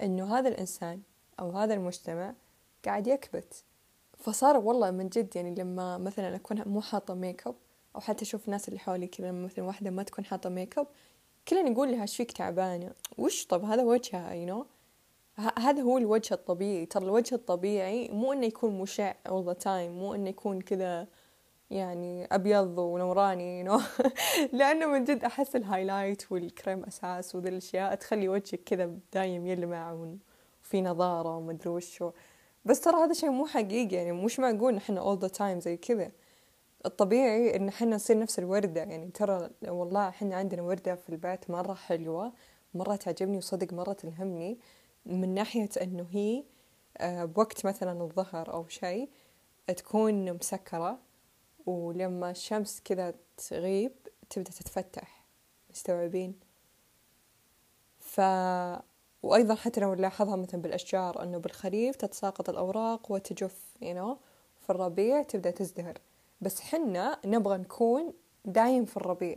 إنه 0.00 0.38
هذا 0.38 0.48
الإنسان 0.48 1.00
أو 1.40 1.50
هذا 1.50 1.74
المجتمع 1.74 2.34
قاعد 2.84 3.06
يكبت. 3.06 3.64
فصار 4.18 4.56
والله 4.56 4.90
من 4.90 5.08
جد 5.08 5.36
يعني 5.36 5.54
لما 5.54 5.98
مثلا 5.98 6.36
أكون 6.36 6.62
مو 6.66 6.80
حاطة 6.80 7.14
ميك 7.14 7.46
اب 7.46 7.54
أو 7.96 8.00
حتى 8.00 8.24
أشوف 8.24 8.46
الناس 8.46 8.68
اللي 8.68 8.78
حولي 8.78 9.06
كذا 9.06 9.32
مثلا 9.32 9.64
واحدة 9.64 9.90
ما 9.90 10.02
تكون 10.02 10.24
حاطة 10.24 10.50
ميك 10.50 10.78
اب 10.78 10.86
كلنا 11.48 11.70
نقول 11.70 11.92
لها 11.92 12.02
إيش 12.02 12.16
فيك 12.16 12.32
تعبانة؟ 12.32 12.92
وش؟ 13.18 13.46
طب 13.46 13.64
هذا 13.64 13.82
وجهها 13.82 14.32
you 14.32 14.62
know? 14.62 14.66
هذا 15.58 15.82
هو 15.82 15.98
الوجه 15.98 16.34
الطبيعي. 16.34 16.86
ترى 16.86 17.04
الوجه 17.04 17.34
الطبيعي 17.34 18.08
مو 18.08 18.32
إنه 18.32 18.46
يكون 18.46 18.78
مشع 18.78 19.14
all 19.28 19.44
the 19.52 19.64
time 19.64 19.90
مو 19.90 20.14
إنه 20.14 20.30
يكون 20.30 20.60
كذا 20.60 21.06
يعني 21.74 22.24
أبيض 22.32 22.78
ونوراني 22.78 23.64
know? 23.64 23.82
لأنه 24.58 24.86
من 24.86 25.04
جد 25.04 25.24
أحس 25.24 25.56
ال 25.56 25.64
highlight 25.64 26.32
والكريم 26.32 26.84
أساس 26.84 27.34
وذي 27.34 27.48
الأشياء 27.48 27.94
تخلي 27.94 28.28
وجهك 28.28 28.60
كذا 28.66 28.90
دايم 29.12 29.46
يلمع 29.46 29.92
وفي 30.62 30.82
نضارة 30.82 31.36
ومدري 31.36 31.70
وشو. 31.70 32.10
بس 32.64 32.80
ترى 32.80 32.96
هذا 32.96 33.12
شيء 33.12 33.30
مو 33.30 33.46
حقيقي 33.46 33.96
يعني 33.96 34.12
مش 34.12 34.40
معقول 34.40 34.74
نحن 34.74 35.00
all 35.00 35.20
the 35.20 35.32
time 35.38 35.58
زي 35.58 35.76
كذا. 35.76 36.10
الطبيعي 36.86 37.56
إن 37.56 37.68
إحنا 37.68 37.96
نصير 37.96 38.18
نفس 38.18 38.38
الوردة 38.38 38.80
يعني 38.80 39.10
ترى 39.10 39.50
والله 39.68 40.08
إحنا 40.08 40.36
عندنا 40.36 40.62
وردة 40.62 40.94
في 40.94 41.08
البيت 41.08 41.50
مرة 41.50 41.74
حلوة 41.74 42.32
مرة 42.74 42.96
تعجبني 42.96 43.36
وصدق 43.36 43.72
مرة 43.72 43.92
تلهمني. 43.92 44.58
من 45.06 45.34
ناحية 45.34 45.70
إنه 45.82 46.06
هي 46.10 46.44
آه، 46.98 47.24
بوقت 47.24 47.66
مثلا 47.66 48.02
الظهر 48.02 48.52
أو 48.52 48.68
شيء 48.68 49.08
تكون 49.76 50.32
مسكرة. 50.32 50.98
ولما 51.66 52.30
الشمس 52.30 52.80
كذا 52.84 53.14
تغيب 53.36 53.92
تبدأ 54.30 54.50
تتفتح 54.50 55.24
مستوعبين؟ 55.70 56.34
ف 57.98 58.20
وأيضا 59.22 59.54
حتى 59.54 59.80
لو 59.80 59.94
نلاحظها 59.94 60.36
مثلا 60.36 60.62
بالأشجار 60.62 61.22
أنه 61.22 61.38
بالخريف 61.38 61.96
تتساقط 61.96 62.48
الأوراق 62.48 63.12
وتجف 63.12 63.56
you 63.82 63.94
know 63.96 64.16
في 64.60 64.70
الربيع 64.70 65.22
تبدأ 65.22 65.50
تزدهر. 65.50 65.98
بس 66.40 66.60
حنا 66.60 67.18
نبغى 67.24 67.58
نكون 67.58 68.12
دايم 68.44 68.84
في 68.84 68.96
الربيع 68.96 69.36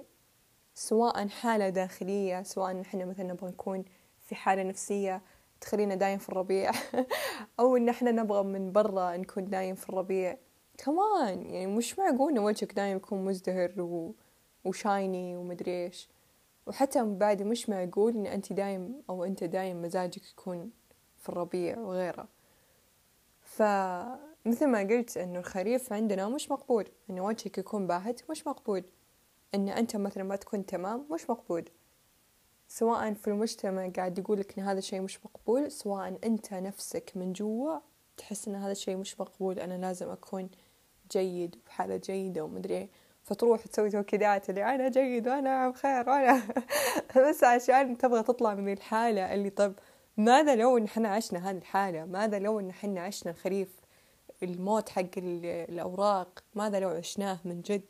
سواء 0.76 1.28
حالة 1.28 1.70
داخلية 1.70 2.44
سواء 2.44 2.84
حنا 2.84 3.06
مثلا 3.06 3.26
نبغى 3.26 3.50
نكون 3.50 3.86
في 4.20 4.36
حالة 4.36 4.64
نفسية 4.64 5.22
تخلينا 5.62 5.96
دايم 5.96 6.20
في 6.20 6.30
الربيع 6.30 6.72
أو 7.60 7.78
إن 7.78 7.90
إحنا 7.90 8.12
نبغى 8.12 8.44
من 8.44 8.72
برا 8.72 9.18
نكون 9.18 9.50
دايم 9.50 9.76
في 9.76 9.90
الربيع. 9.90 10.38
كمان 10.78 11.46
يعني 11.46 11.68
مش 11.68 12.00
معقول 12.00 12.32
إن 12.32 12.40
وجهك 12.40 12.74
دايم 12.74 12.98
يكون 12.98 13.26
مزدهر 13.26 13.82
و... 13.82 14.14
وشايني 14.66 15.38
ومدري 15.38 15.86
إيش. 15.86 16.10
وحتى 16.68 17.04
بعد 17.06 17.42
مش 17.42 17.70
معقول 17.70 18.14
إن 18.14 18.26
أنت 18.26 18.54
دايم 18.54 19.02
أو 19.10 19.24
أنت 19.24 19.44
دايم 19.44 19.82
مزاجك 19.82 20.32
يكون 20.32 20.72
في 21.18 21.30
الربيع 21.30 21.80
وغيره. 21.80 22.28
فمثل 23.42 24.68
ما 24.68 24.80
قلت 24.80 25.18
إنه 25.18 25.40
الخريف 25.40 25.94
عندنا 25.94 26.30
مش 26.30 26.52
مقبول 26.52 26.88
إنه 27.10 27.26
وجهك 27.26 27.58
يكون 27.58 27.88
باهت 27.88 28.30
مش 28.30 28.48
مقبول 28.48 28.84
إن 29.56 29.70
أنت 29.70 29.96
مثلا 29.96 30.24
ما 30.24 30.36
تكون 30.36 30.66
تمام 30.66 31.06
مش 31.12 31.30
مقبول. 31.30 31.70
سواء 32.68 33.14
في 33.14 33.28
المجتمع 33.28 33.90
قاعد 33.90 34.18
يقولك 34.18 34.60
إن 34.60 34.64
هذا 34.64 34.80
الشيء 34.80 35.02
مش 35.02 35.26
مقبول 35.26 35.72
سواء 35.72 36.20
أنت 36.24 36.54
نفسك 36.54 37.12
من 37.16 37.34
جوا 37.34 37.80
تحس 38.18 38.48
إن 38.48 38.56
هذا 38.56 38.72
الشيء 38.72 38.98
مش 38.98 39.20
مقبول 39.20 39.60
أنا 39.60 39.74
لازم 39.74 40.10
أكون 40.10 40.50
جيد 41.12 41.56
وبحالة 41.56 41.98
جيدة 41.98 42.44
ومدري 42.44 42.78
إيه. 42.78 42.90
فتروح 43.24 43.66
تسوي 43.66 43.90
توكيدات 43.90 44.50
اللي 44.50 44.76
أنا 44.76 44.90
جيد 44.90 45.28
وأنا 45.28 45.70
بخير 45.70 46.10
وأنا 46.10 46.42
بس 47.30 47.44
عشان 47.44 47.98
تبغى 47.98 48.24
تطلع 48.24 48.54
من 48.54 48.74
الحالة 48.74 49.34
اللي 49.34 49.50
طب 49.50 49.74
ماذا 50.18 50.56
لو 50.56 50.78
إن 50.78 50.84
إحنا 50.84 51.10
عشنا 51.10 51.50
هذه 51.50 51.58
الحالة؟ 51.58 52.06
ماذا 52.06 52.40
لو 52.40 52.60
إن 52.60 52.70
إحنا 52.70 53.02
عشنا 53.02 53.32
الخريف 53.32 53.70
الموت 54.44 54.90
حق 54.90 55.18
الأوراق؟ 55.18 56.44
ماذا 56.56 56.80
لو 56.80 56.90
عشناه 56.90 57.40
من 57.46 57.62
جد؟ 57.62 57.86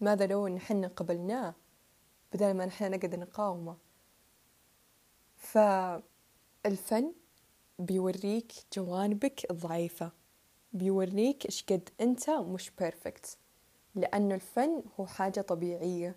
ماذا 0.00 0.26
لو 0.26 0.46
إن 0.46 0.56
إحنا 0.56 0.88
قبلناه 0.96 1.54
بدل 2.32 2.54
ما 2.54 2.66
نحن 2.66 2.90
نقدر 2.90 3.20
نقاومه؟ 3.20 3.76
فالفن 5.36 7.12
بيوريك 7.78 8.52
جوانبك 8.76 9.50
الضعيفة. 9.50 10.21
بيوريك 10.72 11.46
إيش 11.46 11.64
قد 11.64 11.88
أنت 12.00 12.30
مش 12.30 12.70
perfect 12.70 13.38
لأنه 13.94 14.34
الفن 14.34 14.82
هو 15.00 15.06
حاجة 15.06 15.40
طبيعية 15.40 16.16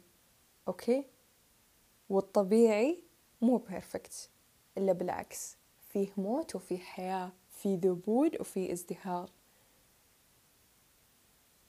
okay؟ 0.67 1.06
والطبيعي 2.10 3.04
مو 3.41 3.58
perfect 3.58 4.30
إلا 4.78 4.94
بالعكس 4.94 5.58
فيه 5.89 6.08
موت 6.18 6.56
وفيه 6.56 6.78
حياة 6.78 7.32
في 7.50 7.76
ذبول 7.76 8.32
وفي 8.39 8.72
ازدهار. 8.72 9.30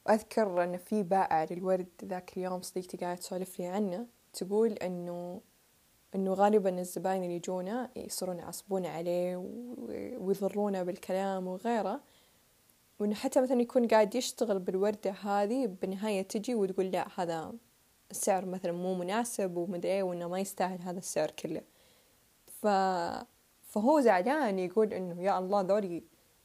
وأذكر 0.06 0.64
أن 0.64 0.76
في 0.76 1.02
بائع 1.02 1.44
للورد 1.44 1.88
ذاك 2.04 2.36
اليوم 2.36 2.62
صديقتي 2.62 2.96
قاعدة 2.96 3.20
تسولف 3.20 3.58
لي 3.58 3.66
عنه 3.66 4.06
تقول 4.32 4.72
أنه 4.72 5.40
أنه 6.14 6.34
غالبا 6.34 6.80
الزباين 6.80 7.22
اللي 7.22 7.36
يجونه 7.36 7.90
يصيرون 7.96 8.38
يعصبون 8.38 8.86
عليه 8.86 9.36
ويضرونه 10.18 10.82
بالكلام 10.82 11.46
وغيره. 11.46 12.00
وإنه 12.98 13.14
حتى 13.14 13.40
مثلا 13.40 13.60
يكون 13.60 13.88
قاعد 13.88 14.14
يشتغل 14.14 14.58
بالوردة 14.58 15.10
هذه 15.10 15.66
بالنهاية 15.66 16.22
تجي 16.22 16.54
وتقول 16.54 16.86
لا 16.86 17.06
هذا 17.16 17.52
السعر 18.10 18.44
مثلا 18.46 18.72
مو 18.72 18.94
مناسب 18.94 19.56
ومدري 19.56 19.92
إيه 19.92 20.02
وإنه 20.02 20.28
ما 20.28 20.40
يستاهل 20.40 20.80
هذا 20.82 20.98
السعر 20.98 21.30
كله. 21.30 21.62
ف... 22.46 22.66
فهو 23.62 24.00
زعلان 24.00 24.58
يقول 24.58 24.94
إنه 24.94 25.22
يا 25.22 25.38
الله 25.38 25.60
ذولي 25.60 26.02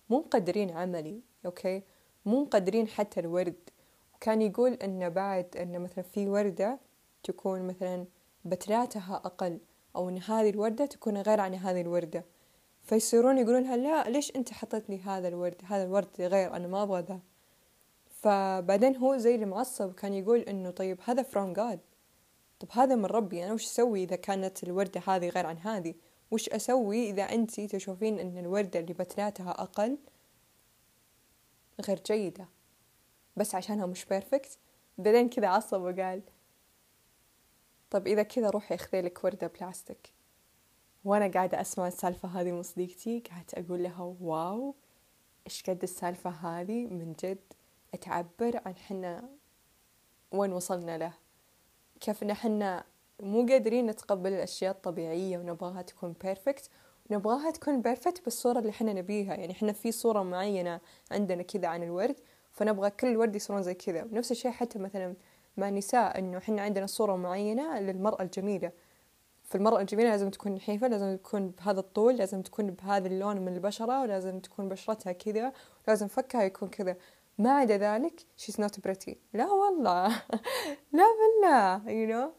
مو 0.09 0.19
مقدرين 0.19 0.71
عملي 0.71 1.21
أوكي؟ 1.45 1.83
مو 2.25 2.43
مقدرين 2.43 2.87
حتى 2.87 3.19
الورد. 3.19 3.69
وكان 4.15 4.41
يقول 4.41 4.73
إنه 4.73 5.07
بعد 5.07 5.57
إنه 5.57 5.77
مثلا 5.77 6.03
في 6.03 6.27
وردة 6.27 6.79
تكون 7.23 7.67
مثلا 7.67 8.05
بتراتها 8.45 9.15
أقل 9.25 9.59
أو 9.95 10.09
إن 10.09 10.17
هذه 10.17 10.49
الوردة 10.49 10.85
تكون 10.85 11.17
غير 11.17 11.39
عن 11.39 11.55
هذه 11.55 11.81
الوردة. 11.81 12.25
فيصيرون 12.83 13.37
يقولون 13.37 13.63
لها 13.63 13.77
لا 13.77 14.09
ليش 14.09 14.35
أنت 14.35 14.53
حطيت 14.53 14.89
لي 14.89 14.99
هذا 15.01 15.27
الورد؟ 15.27 15.61
هذا 15.63 15.83
الورد 15.83 16.07
غير 16.19 16.55
أنا 16.55 16.67
ما 16.67 16.83
أبغى 16.83 17.01
ذا. 17.01 17.19
فبعدين 18.09 18.95
هو 18.95 19.17
زي 19.17 19.35
المعصب 19.35 19.93
كان 19.93 20.13
يقول 20.13 20.39
إنه 20.39 20.71
طيب 20.71 20.99
هذا 21.05 21.23
from 21.23 21.57
God. 21.57 21.79
طب 22.59 22.67
هذا 22.71 22.95
من 22.95 23.05
ربي 23.05 23.45
أنا 23.45 23.53
وش 23.53 23.65
أسوي 23.65 24.03
إذا 24.03 24.15
كانت 24.15 24.63
الوردة 24.63 25.01
هذه 25.07 25.29
غير 25.29 25.45
عن 25.45 25.57
هذه؟ 25.57 25.93
وش 26.31 26.49
أسوي 26.49 27.09
إذا 27.09 27.23
أنت 27.23 27.61
تشوفين 27.61 28.19
أن 28.19 28.37
الوردة 28.37 28.79
اللي 28.79 28.93
بتلاتها 28.93 29.51
أقل 29.51 29.97
غير 31.87 32.01
جيدة؟ 32.05 32.47
بس 33.37 33.55
عشانها 33.55 33.85
مش 33.85 34.05
perfect 34.05 34.57
بعدين 34.97 35.29
كذا 35.29 35.47
عصب 35.47 35.81
وقال 35.81 36.21
طب 37.89 38.07
إذا 38.07 38.23
كذا 38.23 38.49
روحي 38.49 38.75
أخذي 38.75 39.01
لك 39.01 39.23
وردة 39.23 39.47
بلاستيك. 39.47 40.20
وأنا 41.05 41.27
قاعدة 41.27 41.61
أسمع 41.61 41.87
السالفة 41.87 42.29
هذه 42.29 42.51
من 42.51 42.63
صديقتي 42.63 43.23
قاعدة 43.29 43.45
أقول 43.53 43.83
لها 43.83 44.15
wow 44.21 44.75
إيش 45.47 45.63
قد 45.69 45.83
السالفة 45.83 46.29
هذه؟ 46.29 46.87
من 46.87 47.13
جد 47.23 47.37
تعبر 48.01 48.61
عن 48.65 48.75
حنا 48.75 49.29
وين 50.31 50.53
وصلنا 50.53 50.97
له. 50.97 51.13
كيف 51.99 52.23
إن 52.23 52.33
حنا 52.33 52.83
مو 53.19 53.45
قادرين 53.45 53.85
نتقبل 53.85 54.33
الأشياء 54.33 54.71
الطبيعية 54.71 55.37
ونبغاها 55.37 55.81
تكون 55.81 56.15
perfect 56.23 56.69
ونبغاها 57.09 57.51
تكون 57.51 57.81
perfect 57.81 58.23
بالصورة 58.23 58.59
اللي 58.59 58.71
حنا 58.71 58.93
نبيها. 58.93 59.35
يعني 59.35 59.53
حنا 59.53 59.73
في 59.73 59.91
صورة 59.91 60.23
معينة 60.23 60.79
عندنا 61.11 61.43
كذا 61.43 61.67
عن 61.67 61.83
الورد 61.83 62.15
فنبغى 62.51 62.89
كل 62.89 63.07
الورد 63.07 63.35
يصيرون 63.35 63.63
زي 63.63 63.73
كذا. 63.73 64.03
ونفس 64.03 64.31
الشيء 64.31 64.51
حتى 64.51 64.79
مثلا 64.79 65.15
مع 65.57 65.69
النساء 65.69 66.19
إنه 66.19 66.39
حنا 66.39 66.61
عندنا 66.61 66.85
صورة 66.85 67.15
معينة 67.15 67.79
للمرأة 67.79 68.21
الجميلة. 68.21 68.71
في 69.51 69.57
المرأة 69.57 69.81
الجميلة 69.81 70.09
لازم 70.09 70.29
تكون 70.29 70.51
نحيفة 70.51 70.87
لازم 70.87 71.17
تكون 71.17 71.49
بهذا 71.49 71.79
الطول 71.79 72.17
لازم 72.17 72.41
تكون 72.41 72.71
بهذا 72.71 73.07
اللون 73.07 73.41
من 73.41 73.53
البشرة 73.53 74.01
ولازم 74.01 74.39
تكون 74.39 74.69
بشرتها 74.69 75.11
كذا 75.11 75.53
ولازم 75.87 76.07
فكها 76.07 76.43
يكون 76.43 76.69
كذا. 76.69 76.97
ما 77.37 77.51
عدا 77.51 77.77
ذلك 77.77 78.19
she's 78.37 78.55
not 78.55 78.75
pretty. 78.87 79.13
لا 79.33 79.51
والله. 79.51 80.07
لا 80.97 81.05
بالله. 81.19 81.79
You 81.85 82.09
know? 82.11 82.31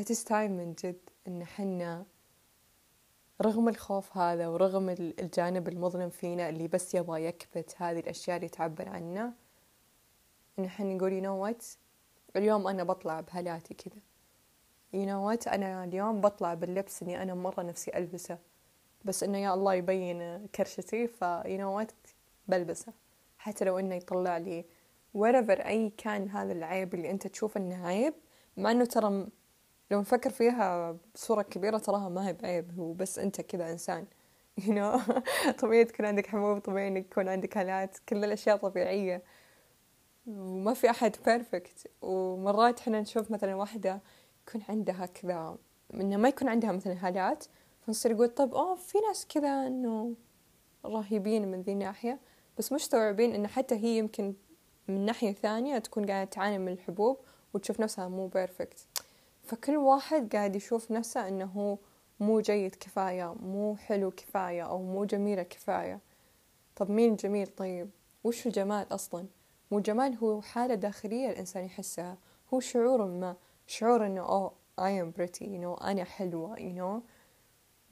It 0.00 0.10
is 0.14 0.24
time 0.24 0.32
من 0.32 0.74
جد 0.74 1.10
إن 1.28 1.44
حنا 1.44 2.04
رغم 3.42 3.68
الخوف 3.68 4.16
هذا 4.16 4.48
ورغم 4.48 4.88
الجانب 4.98 5.68
المظلم 5.68 6.10
فينا 6.10 6.48
اللي 6.48 6.68
بس 6.68 6.94
يبغى 6.94 7.24
يكبت 7.24 7.74
هذه 7.78 7.98
الأشياء 7.98 8.36
اللي 8.36 8.48
تعبر 8.48 8.88
عنه 8.88 9.32
إن 10.58 10.64
إحنا 10.64 10.94
نقول 10.94 11.20
you 11.20 11.24
know 11.24 11.48
what? 11.48 11.64
اليوم 12.36 12.66
أنا 12.68 12.84
بطلع 12.84 13.20
بهالاتي 13.20 13.74
كذا. 13.74 14.07
You 14.92 15.06
know 15.06 15.20
what? 15.20 15.48
أنا 15.48 15.84
اليوم 15.84 16.20
بطلع 16.20 16.54
باللبس 16.54 17.02
إني 17.02 17.22
أنا 17.22 17.34
مرة 17.34 17.62
نفسي 17.62 17.90
ألبسه. 17.94 18.38
بس 19.04 19.22
إنه 19.22 19.38
يا 19.38 19.54
الله 19.54 19.74
يبين 19.74 20.46
كرشتي 20.46 21.06
ف 21.06 21.24
you 21.24 21.58
know 21.60 21.82
what 21.82 21.92
بلبسه. 22.48 22.92
حتى 23.38 23.64
لو 23.64 23.78
إنه 23.78 23.94
يطلع 23.94 24.38
لي 24.38 24.64
whatever 25.18 25.66
أي 25.66 25.92
كان 25.96 26.28
هذا 26.28 26.52
العيب 26.52 26.94
اللي 26.94 27.10
أنت 27.10 27.26
تشوف 27.26 27.56
إنه 27.56 27.86
عيب 27.86 28.14
مع 28.56 28.70
إنه 28.70 28.84
ترى 28.84 29.26
لو 29.90 30.00
نفكر 30.00 30.30
فيها 30.30 30.96
بصورة 31.14 31.42
كبيرة 31.42 31.78
تراها 31.78 32.08
ما 32.08 32.28
هي 32.28 32.32
بعيب 32.32 32.78
هو 32.78 32.92
بس 32.92 33.18
أنت 33.18 33.40
كذا 33.40 33.70
إنسان. 33.72 34.06
You 34.58 34.70
know 34.70 35.20
طبيعي 35.58 35.84
تكون 35.84 36.06
عندك 36.06 36.26
حبوب 36.26 36.58
طبيعي 36.58 36.88
إنك 36.88 37.04
يكون 37.04 37.28
عندك 37.28 37.56
هالات 37.58 37.98
كل 38.08 38.24
الأشياء 38.24 38.56
طبيعية. 38.56 39.22
وما 40.26 40.74
في 40.74 40.90
أحد 40.90 41.16
perfect 41.26 41.90
ومرات 42.02 42.80
إحنا 42.80 43.00
نشوف 43.00 43.30
مثلا 43.30 43.54
واحدة 43.54 44.00
يكون 44.48 44.62
عندها 44.68 45.06
كذا 45.06 45.56
إنه 45.94 46.16
ما 46.16 46.28
يكون 46.28 46.48
عندها 46.48 46.72
مثلا 46.72 47.08
هالات 47.08 47.44
فنصير 47.80 48.12
نقول 48.12 48.28
طب 48.28 48.54
أوه 48.54 48.74
في 48.74 48.98
ناس 48.98 49.26
كذا 49.26 49.66
إنه 49.66 50.14
رهيبين 50.84 51.50
من 51.50 51.62
ذي 51.62 51.72
الناحية 51.72 52.18
بس 52.58 52.72
مستوعبين 52.72 53.34
إن 53.34 53.46
حتى 53.46 53.74
هي 53.74 53.98
يمكن 53.98 54.34
من 54.88 55.04
ناحية 55.04 55.32
ثانية 55.32 55.78
تكون 55.78 56.06
قاعدة 56.06 56.30
تعاني 56.30 56.58
من 56.58 56.72
الحبوب 56.72 57.18
وتشوف 57.54 57.80
نفسها 57.80 58.08
مو 58.08 58.26
perfect 58.26 58.86
فكل 59.42 59.76
واحد 59.76 60.34
قاعد 60.36 60.56
يشوف 60.56 60.90
نفسه 60.90 61.28
إنه 61.28 61.78
مو 62.20 62.40
جيد 62.40 62.74
كفاية 62.74 63.34
مو 63.34 63.76
حلو 63.76 64.10
كفاية 64.10 64.62
أو 64.62 64.82
مو 64.82 65.04
جميلة 65.04 65.42
كفاية. 65.42 66.00
طب 66.76 66.90
مين 66.90 67.16
جميل؟ 67.16 67.46
طيب 67.46 67.90
وش 68.24 68.46
الجمال 68.46 68.94
أصلا؟ 68.94 69.26
مو 69.70 69.80
جمال 69.80 70.16
هو 70.16 70.40
حالة 70.42 70.74
داخلية 70.74 71.30
الإنسان 71.30 71.64
يحسها 71.64 72.18
هو 72.54 72.60
شعور 72.60 73.06
ما. 73.06 73.36
شعور 73.68 74.06
إنه 74.06 74.20
أوه 74.20 74.52
I 74.80 74.90
am 75.02 75.12
pretty 75.12 75.44
you 75.44 75.58
know 75.58 75.82
أنا 75.84 76.04
حلوة 76.04 76.56
you 76.56 76.72
know. 76.78 77.02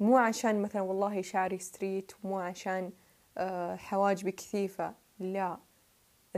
مو 0.00 0.16
عشان 0.16 0.62
مثلا 0.62 0.82
والله 0.82 1.22
شعري 1.22 1.58
ستريت 1.58 2.12
مو 2.24 2.38
عشان 2.38 2.92
uh, 3.38 3.40
حواجبي 3.76 4.32
كثيفة 4.32 4.94
لا. 5.18 5.58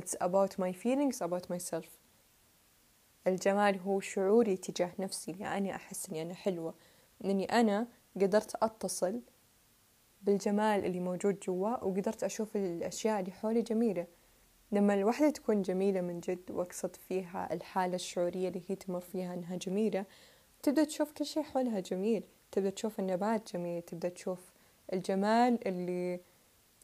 It's 0.00 0.14
about 0.22 0.52
my 0.58 0.72
feelings 0.72 1.22
about 1.22 1.50
myself. 1.54 1.86
الجمال 3.26 3.80
هو 3.80 4.00
شعوري 4.00 4.56
تجاه 4.56 4.90
نفسي 4.98 5.32
يعني 5.40 5.74
أحس 5.74 6.08
إني 6.08 6.22
أنا 6.22 6.34
حلوة. 6.34 6.74
إني 7.24 7.44
أنا 7.44 7.86
قدرت 8.16 8.54
أتصل 8.62 9.20
بالجمال 10.22 10.84
اللي 10.84 11.00
موجود 11.00 11.40
جوا 11.40 11.84
وقدرت 11.84 12.24
أشوف 12.24 12.56
الأشياء 12.56 13.20
اللي 13.20 13.32
حولي 13.32 13.62
جميلة. 13.62 14.06
لما 14.72 14.94
الوحدة 14.94 15.30
تكون 15.30 15.62
جميلة 15.62 16.00
من 16.00 16.20
جد 16.20 16.50
وأقصد 16.50 16.96
فيها 16.96 17.52
الحالة 17.52 17.94
الشعورية 17.94 18.48
اللي 18.48 18.62
هي 18.68 18.76
تمر 18.76 19.00
فيها 19.00 19.34
إنها 19.34 19.56
جميلة 19.56 20.04
تبدأ 20.62 20.84
تشوف 20.84 21.12
كل 21.12 21.26
شيء 21.26 21.42
حولها 21.42 21.80
جميل. 21.80 22.22
تبدأ 22.52 22.70
تشوف 22.70 23.00
النبات 23.00 23.52
جميل 23.52 23.82
تبدأ 23.82 24.08
تشوف 24.08 24.52
الجمال 24.92 25.68
اللي 25.68 26.20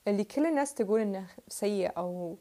اللي 0.09 0.25
كل 0.25 0.47
الناس 0.47 0.75
تقول 0.75 1.01
إنه 1.01 1.27
سيء 1.49 1.93
أو 1.99 2.37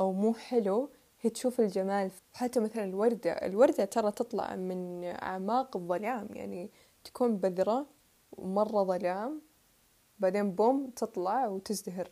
أو 0.00 0.12
مو 0.12 0.34
حلو. 0.34 0.90
هي 1.20 1.30
تشوف 1.30 1.60
الجمال. 1.60 2.10
حتى 2.32 2.60
مثلا 2.60 2.84
الوردة 2.84 3.32
الوردة 3.32 3.84
ترى 3.84 4.12
تطلع 4.12 4.56
من 4.56 5.04
أعماق 5.04 5.76
الظلام 5.76 6.28
يعني 6.34 6.70
تكون 7.04 7.36
بذرة 7.36 7.86
ومرة 8.32 8.84
ظلام 8.84 9.42
بعدين 10.18 10.52
بوم 10.52 10.90
تطلع 10.90 11.46
وتزدهر. 11.46 12.10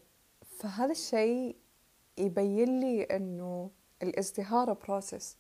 فهذا 0.59 0.93
الشيء 0.93 1.57
يبين 2.21 2.81
لي 2.81 3.03
أنه 3.03 3.71
الازدهار 4.03 4.73
بروسس 4.73 5.37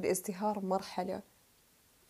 الازدهار 0.00 0.60
مرحلة. 0.60 1.22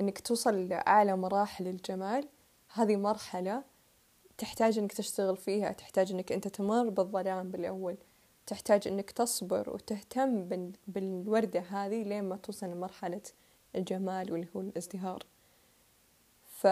أنك 0.00 0.18
توصل 0.18 0.68
لأعلى 0.68 1.16
مراحل 1.16 1.68
الجمال 1.68 2.28
هذه 2.74 2.96
مرحلة 2.96 3.62
تحتاج 4.38 4.78
أنك 4.78 4.92
تشتغل 4.92 5.36
فيها 5.36 5.72
تحتاج 5.72 6.12
أنك 6.12 6.32
أنت 6.32 6.48
تمر 6.48 6.88
بالظلام 6.88 7.50
بالأول 7.50 7.96
تحتاج 8.46 8.88
إنك 8.88 9.10
تصبر 9.10 9.70
وتهتم 9.70 10.48
بالوردة 10.86 11.60
هذه 11.60 12.02
لين 12.02 12.24
ما 12.24 12.36
توصل 12.36 12.66
لمرحلة 12.66 13.22
الجمال 13.76 14.32
واللي 14.32 14.48
هو 14.56 14.60
الازدهار. 14.60 15.22
ف 16.46 16.66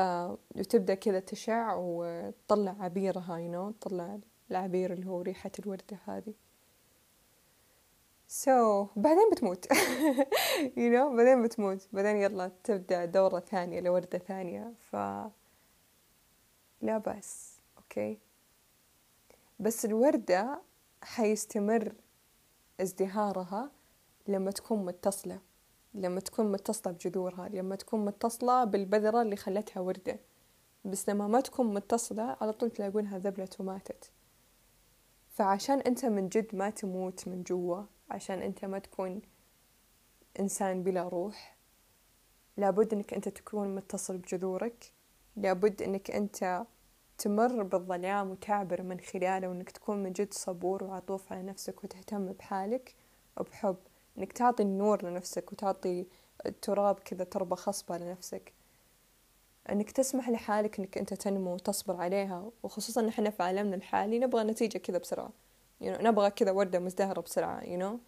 وتبدأ 0.56 0.94
كذا 0.94 1.20
تشع 1.20 1.74
وتطلع 1.78 2.76
عبيرها 2.80 3.38
you 3.38 3.54
know 3.54 3.78
تطلع 3.80 4.18
العبير 4.50 4.92
اللي 4.92 5.06
هو 5.06 5.22
ريحة 5.22 5.50
الوردة 5.58 5.98
هذه. 6.04 6.34
سو 8.28 8.84
so, 8.86 8.88
بعدين 8.96 9.30
بتموت. 9.32 9.66
You 10.78 10.90
know 10.92 11.16
بعدين 11.16 11.42
بتموت. 11.42 11.88
بعدين 11.92 12.16
يلا 12.16 12.50
تبدأ 12.64 13.04
دورة 13.04 13.40
ثانية 13.40 13.80
لوردة 13.80 14.18
ثانية. 14.18 14.74
ف 14.90 14.96
لا 16.82 16.98
بس 16.98 17.60
أوكي 17.78 18.18
بس 19.58 19.84
الوردة 19.84 20.62
حيستمر 21.02 21.92
ازدهارها 22.80 23.70
لما 24.28 24.50
تكون 24.50 24.84
متصلة. 24.84 25.40
لما 25.94 26.20
تكون 26.20 26.52
متصلة 26.52 26.92
بجذورها. 26.92 27.48
لما 27.48 27.76
تكون 27.76 28.04
متصلة 28.04 28.64
بالبذرة 28.64 29.22
اللي 29.22 29.36
خلتها 29.36 29.80
وردة. 29.80 30.20
بس 30.84 31.08
لما 31.08 31.26
ما 31.26 31.40
تكون 31.40 31.74
متصلة 31.74 32.36
على 32.40 32.52
طول 32.52 32.70
تلاقونها 32.70 33.18
ذبلت 33.18 33.60
وماتت. 33.60 34.10
فعشان 35.28 35.78
أنت 35.78 36.04
من 36.04 36.28
جد 36.28 36.54
ما 36.56 36.70
تموت 36.70 37.28
من 37.28 37.42
جوا 37.42 37.82
عشان 38.10 38.42
أنت 38.42 38.64
ما 38.64 38.78
تكون 38.78 39.22
إنسان 40.40 40.82
بلا 40.82 41.08
روح. 41.08 41.56
لابد 42.56 42.92
أنك 42.92 43.14
أنت 43.14 43.28
تكون 43.28 43.74
متصل 43.74 44.18
بجذورك. 44.18 44.92
لابد 45.36 45.82
أنك 45.82 46.10
أنت 46.10 46.66
تمر 47.18 47.62
بالظلام 47.62 48.30
وتعبر 48.30 48.82
من 48.82 49.00
خلاله 49.00 49.48
وإنك 49.48 49.70
تكون 49.70 50.02
من 50.02 50.12
جد 50.12 50.34
صبور 50.34 50.84
وعطوف 50.84 51.32
على 51.32 51.42
نفسك 51.42 51.84
وتهتم 51.84 52.32
بحالك 52.32 52.94
وبحب. 53.36 53.76
إنك 54.18 54.32
تعطي 54.32 54.62
النور 54.62 55.04
لنفسك 55.04 55.52
وتعطي 55.52 56.06
التراب 56.46 56.98
كذا 56.98 57.24
تربة 57.24 57.56
خصبة 57.56 57.98
لنفسك. 57.98 58.52
إنك 59.72 59.90
تسمح 59.90 60.30
لحالك 60.30 60.78
إنك 60.78 60.98
أنت 60.98 61.14
تنمو 61.14 61.54
وتصبر 61.54 61.96
عليها. 61.96 62.50
وخصوصا 62.62 63.02
نحن 63.02 63.30
في 63.30 63.42
عالمنا 63.42 63.76
الحالي 63.76 64.18
نبغى 64.18 64.44
نتيجة 64.44 64.78
كذا 64.78 64.98
بسرعة. 64.98 65.30
You 65.80 65.86
know, 65.86 66.00
نبغى 66.00 66.30
كذا 66.30 66.50
وردة 66.50 66.78
مزدهرة 66.78 67.20
بسرعة 67.20 67.60
you 67.60 67.80
know. 67.80 67.98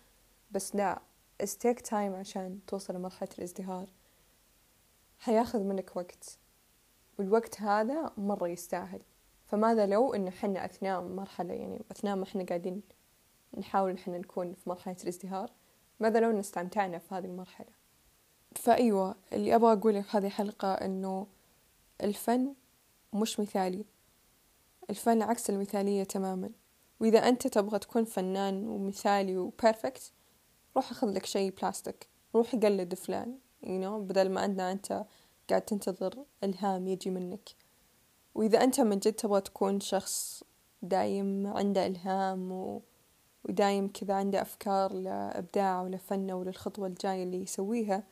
بس 0.50 0.76
لا 0.76 1.00
it's 1.42 1.56
take 1.64 1.82
time 1.90 1.92
عشان 1.94 2.60
توصل 2.66 2.94
لمرحلة 2.94 3.28
الازدهار. 3.38 3.86
حياخذ 5.18 5.62
منك 5.62 5.96
وقت. 5.96 6.38
والوقت 7.18 7.60
هذا 7.60 8.12
مرة 8.16 8.48
يستاهل. 8.48 9.00
فماذا 9.46 9.86
لو 9.86 10.14
إن 10.14 10.30
حنا 10.30 10.64
أثناء 10.64 11.02
مرحلة 11.02 11.54
يعني 11.54 11.80
أثناء 11.90 12.16
ما 12.16 12.24
إحنا 12.24 12.44
قاعدين 12.44 12.82
نحاول 13.58 13.90
إن 13.90 13.98
حنا 13.98 14.18
نكون 14.18 14.54
في 14.54 14.68
مرحلة 14.68 14.96
الازدهار 15.02 15.50
ماذا 16.00 16.20
لو 16.20 16.40
استمتعنا 16.40 16.98
في 16.98 17.14
هذه 17.14 17.24
المرحلة؟ 17.24 17.68
فأيوة 18.56 19.14
اللي 19.32 19.54
أبغى 19.54 19.72
أقوله 19.72 20.00
في 20.00 20.16
هذه 20.16 20.26
الحلقة 20.26 20.72
إنه 20.74 21.26
الفن 22.00 22.54
مش 23.12 23.40
مثالي. 23.40 23.84
الفن 24.90 25.22
عكس 25.22 25.50
المثالية 25.50 26.04
تماما. 26.04 26.50
وإذا 27.00 27.18
أنت 27.18 27.46
تبغى 27.46 27.78
تكون 27.78 28.04
فنان 28.04 28.68
ومثالي 28.68 29.36
وبيرفكت 29.36 30.12
روح 30.76 30.90
أخذ 30.90 31.10
لك 31.10 31.26
شيء 31.26 31.54
بلاستيك 31.62 32.08
روح 32.34 32.54
قلد 32.54 32.94
فلان 32.94 33.38
you 33.62 33.82
know 33.82 33.98
بدل 33.98 34.30
ما 34.30 34.44
أنت 34.44 34.60
أنت 34.60 35.04
قاعد 35.50 35.62
تنتظر 35.62 36.24
إلهام 36.44 36.88
يجي 36.88 37.10
منك. 37.10 37.48
وإذا 38.34 38.64
أنت 38.64 38.80
من 38.80 38.98
جد 38.98 39.12
تبغى 39.12 39.40
تكون 39.40 39.80
شخص 39.80 40.44
دايم 40.82 41.46
عنده 41.46 41.86
إلهام 41.86 42.52
و... 42.52 42.82
ودايم 43.44 43.88
كذا 43.88 44.14
عنده 44.14 44.42
أفكار 44.42 44.92
لإبداع 44.92 45.82
ولفنه 45.82 46.34
وللخطوة 46.34 46.86
الجاية 46.86 47.22
اللي 47.22 47.42
يسويها 47.42 48.02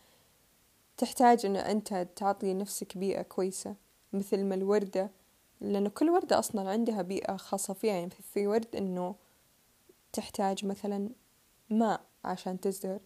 تحتاج 0.97 1.47
أن 1.47 1.57
أنت 1.57 2.09
تعطي 2.17 2.55
نفسك 2.55 2.99
بيئة 2.99 3.23
كويسة. 3.23 3.75
مثل 4.13 4.45
ما 4.45 4.55
الوردة 4.55 5.11
لأنه 5.61 5.89
كل 5.89 6.11
وردة 6.11 6.39
أصلا 6.39 6.71
عندها 6.71 7.03
بيئة 7.03 7.37
خاصة 7.37 7.75
فيها. 7.75 7.95
يعني 7.95 8.11
في 8.11 8.47
ورد 8.47 8.77
أنه 8.77 9.15
تحتاج 10.13 10.65
مثلا 10.67 11.11
ماء 11.71 12.01
عشان 12.25 12.61
تزدهر. 12.61 13.01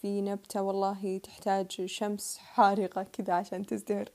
في 0.00 0.20
نبتة 0.20 0.62
والله 0.62 1.18
تحتاج 1.18 1.86
شمس 1.86 2.38
حارقة 2.38 3.02
كذا 3.02 3.34
عشان 3.34 3.66
تزدهر. 3.66 4.08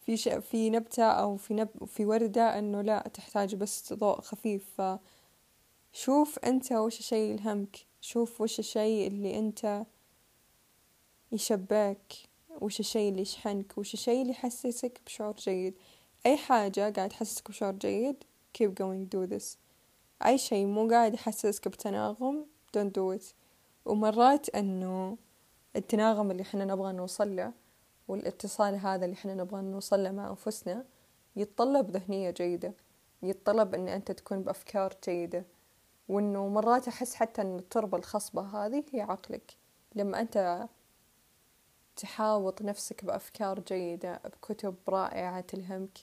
في 0.00 0.16
ش... 0.16 0.28
في 0.28 0.70
نبتة 0.70 1.04
أو 1.04 1.36
في 1.36 1.54
نب... 1.54 1.84
في 1.86 2.04
وردة 2.06 2.58
إنه 2.58 2.82
لا 2.82 3.10
تحتاج 3.14 3.54
بس 3.54 3.92
ضوء 3.92 4.20
خفيف. 4.20 4.80
فشوف 5.92 6.38
أنت 6.38 6.72
وش 6.72 6.98
الشيء 6.98 7.32
يلهمك 7.32 7.76
شوف 8.00 8.40
وش 8.40 8.58
الشيء 8.58 9.06
اللي 9.06 9.38
أنت 9.38 9.86
يشباك 11.32 12.12
وش 12.60 12.80
الشيء 12.80 13.10
اللي 13.10 13.22
يشحنك. 13.22 13.78
وش 13.78 13.94
الشيء 13.94 14.22
اللي 14.22 14.32
يحسسك 14.32 15.00
بشعور 15.06 15.34
جيد. 15.36 15.74
أي 16.26 16.36
حاجة 16.36 16.92
قاعد 16.96 17.08
تحسسك 17.08 17.48
بشعور 17.48 17.72
جيد 17.72 18.24
keep 18.58 18.70
going 18.70 19.08
do 19.14 19.26
this. 19.34 19.56
أي 20.26 20.38
شيء 20.38 20.66
مو 20.66 20.88
قاعد 20.88 21.14
يحسسك 21.14 21.68
بتناغم 21.68 22.46
don't 22.76 22.90
do 22.90 23.18
it. 23.18 23.24
ومرات 23.84 24.48
أنه 24.48 25.18
التناغم 25.76 26.30
اللي 26.30 26.42
إحنا 26.42 26.64
نبغى 26.64 26.92
نوصل 26.92 27.36
له 27.36 27.52
والاتصال 28.08 28.74
هذا 28.74 29.04
اللي 29.04 29.14
إحنا 29.14 29.34
نبغى 29.34 29.62
نوصل 29.62 30.04
له 30.04 30.10
مع 30.10 30.30
أنفسنا 30.30 30.84
يتطلب 31.36 31.90
ذهنية 31.90 32.30
جيدة 32.30 32.72
يتطلب 33.22 33.74
أن 33.74 33.88
أنت 33.88 34.12
تكون 34.12 34.42
بأفكار 34.42 34.94
جيدة. 35.04 35.44
وأنه 36.08 36.48
مرات 36.48 36.88
أحس 36.88 37.14
حتى 37.14 37.42
أن 37.42 37.56
التربة 37.56 37.98
الخصبة 37.98 38.42
هذه 38.42 38.84
هي 38.92 39.00
عقلك. 39.00 39.56
لما 39.94 40.20
أنت 40.20 40.68
تحاوط 41.96 42.62
نفسك 42.62 43.04
بأفكار 43.04 43.60
جيدة 43.60 44.20
بكتب 44.24 44.74
رائعة 44.88 45.40
تلهمك 45.40 45.98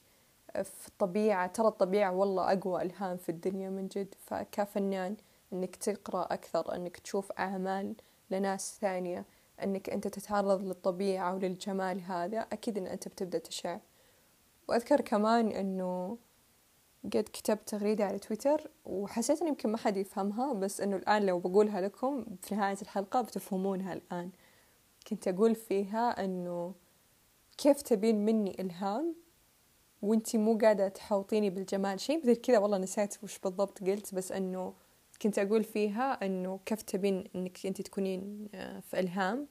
في 0.54 0.88
الطبيعة 0.88 1.48
ترى 1.48 1.68
الطبيعة 1.68 2.12
والله 2.12 2.54
أقوى 2.54 2.82
إلهام 2.82 3.18
في 3.18 3.30
الدنيا 3.30 3.70
من 3.70 3.88
جد 3.88 4.16
فكفنان 4.20 5.16
أنك 5.54 5.76
تقرأ 5.76 6.22
أكثر 6.22 6.76
أنك 6.76 6.98
تشوف 6.98 7.32
أعمال 7.32 7.96
لناس 8.32 8.78
ثانية 8.82 9.26
أنك 9.64 9.90
أنت 9.90 10.08
تتعرض 10.08 10.62
للطبيعة 10.64 11.34
وللجمال 11.36 12.02
هذا 12.02 12.40
أكيد 12.40 12.78
أن 12.78 12.88
أنت 12.88 13.08
بتبدأ 13.08 13.38
تشع. 13.38 13.78
وأذكر 14.68 15.02
كمان 15.02 15.48
أنه 15.48 16.18
قد 17.04 17.24
كتبت 17.34 17.70
تغريدة 17.70 18.06
على 18.06 18.20
تويتر 18.20 18.70
وحسيت 18.86 19.42
أن 19.42 19.48
يمكن 19.48 19.70
ما 19.70 19.78
حد 19.78 19.98
يفهمها 19.98 20.54
بس 20.54 20.82
أنه 20.82 20.96
الآن 20.96 21.26
لو 21.26 21.40
بقولها 21.40 21.82
لكم 21.82 22.26
في 22.42 22.56
نهاية 22.56 22.78
الحلقة 22.82 23.22
بتفهمونها 23.22 23.94
الآن. 23.94 24.32
كنت 25.08 25.28
أقول 25.28 25.56
فيها 25.56 26.26
أنه 26.26 26.74
كيف 27.58 27.82
تبين 27.82 28.26
مني 28.26 28.62
إلهام؟ 28.62 29.16
وانتي 30.02 30.38
مو 30.38 30.58
قاعدة 30.58 30.88
تحوطيني 30.88 31.50
بالجمال. 31.50 32.00
شيء 32.00 32.18
مثل 32.22 32.36
كذا 32.36 32.58
والله 32.58 32.78
نسيت 32.78 33.24
وش 33.24 33.40
بالضبط 33.40 33.84
قلت 33.84 34.16
بس 34.16 34.32
أنه 34.32 34.74
كنت 35.22 35.40
أقول 35.40 35.64
فيها 35.64 36.26
أنه 36.26 36.60
كيف 36.66 36.82
تبين 36.82 37.24
أنك 37.36 37.66
أنت 37.66 37.82
تكونين 37.82 38.50
آه، 38.56 38.80
في 38.80 39.00
إلهام 39.00 39.48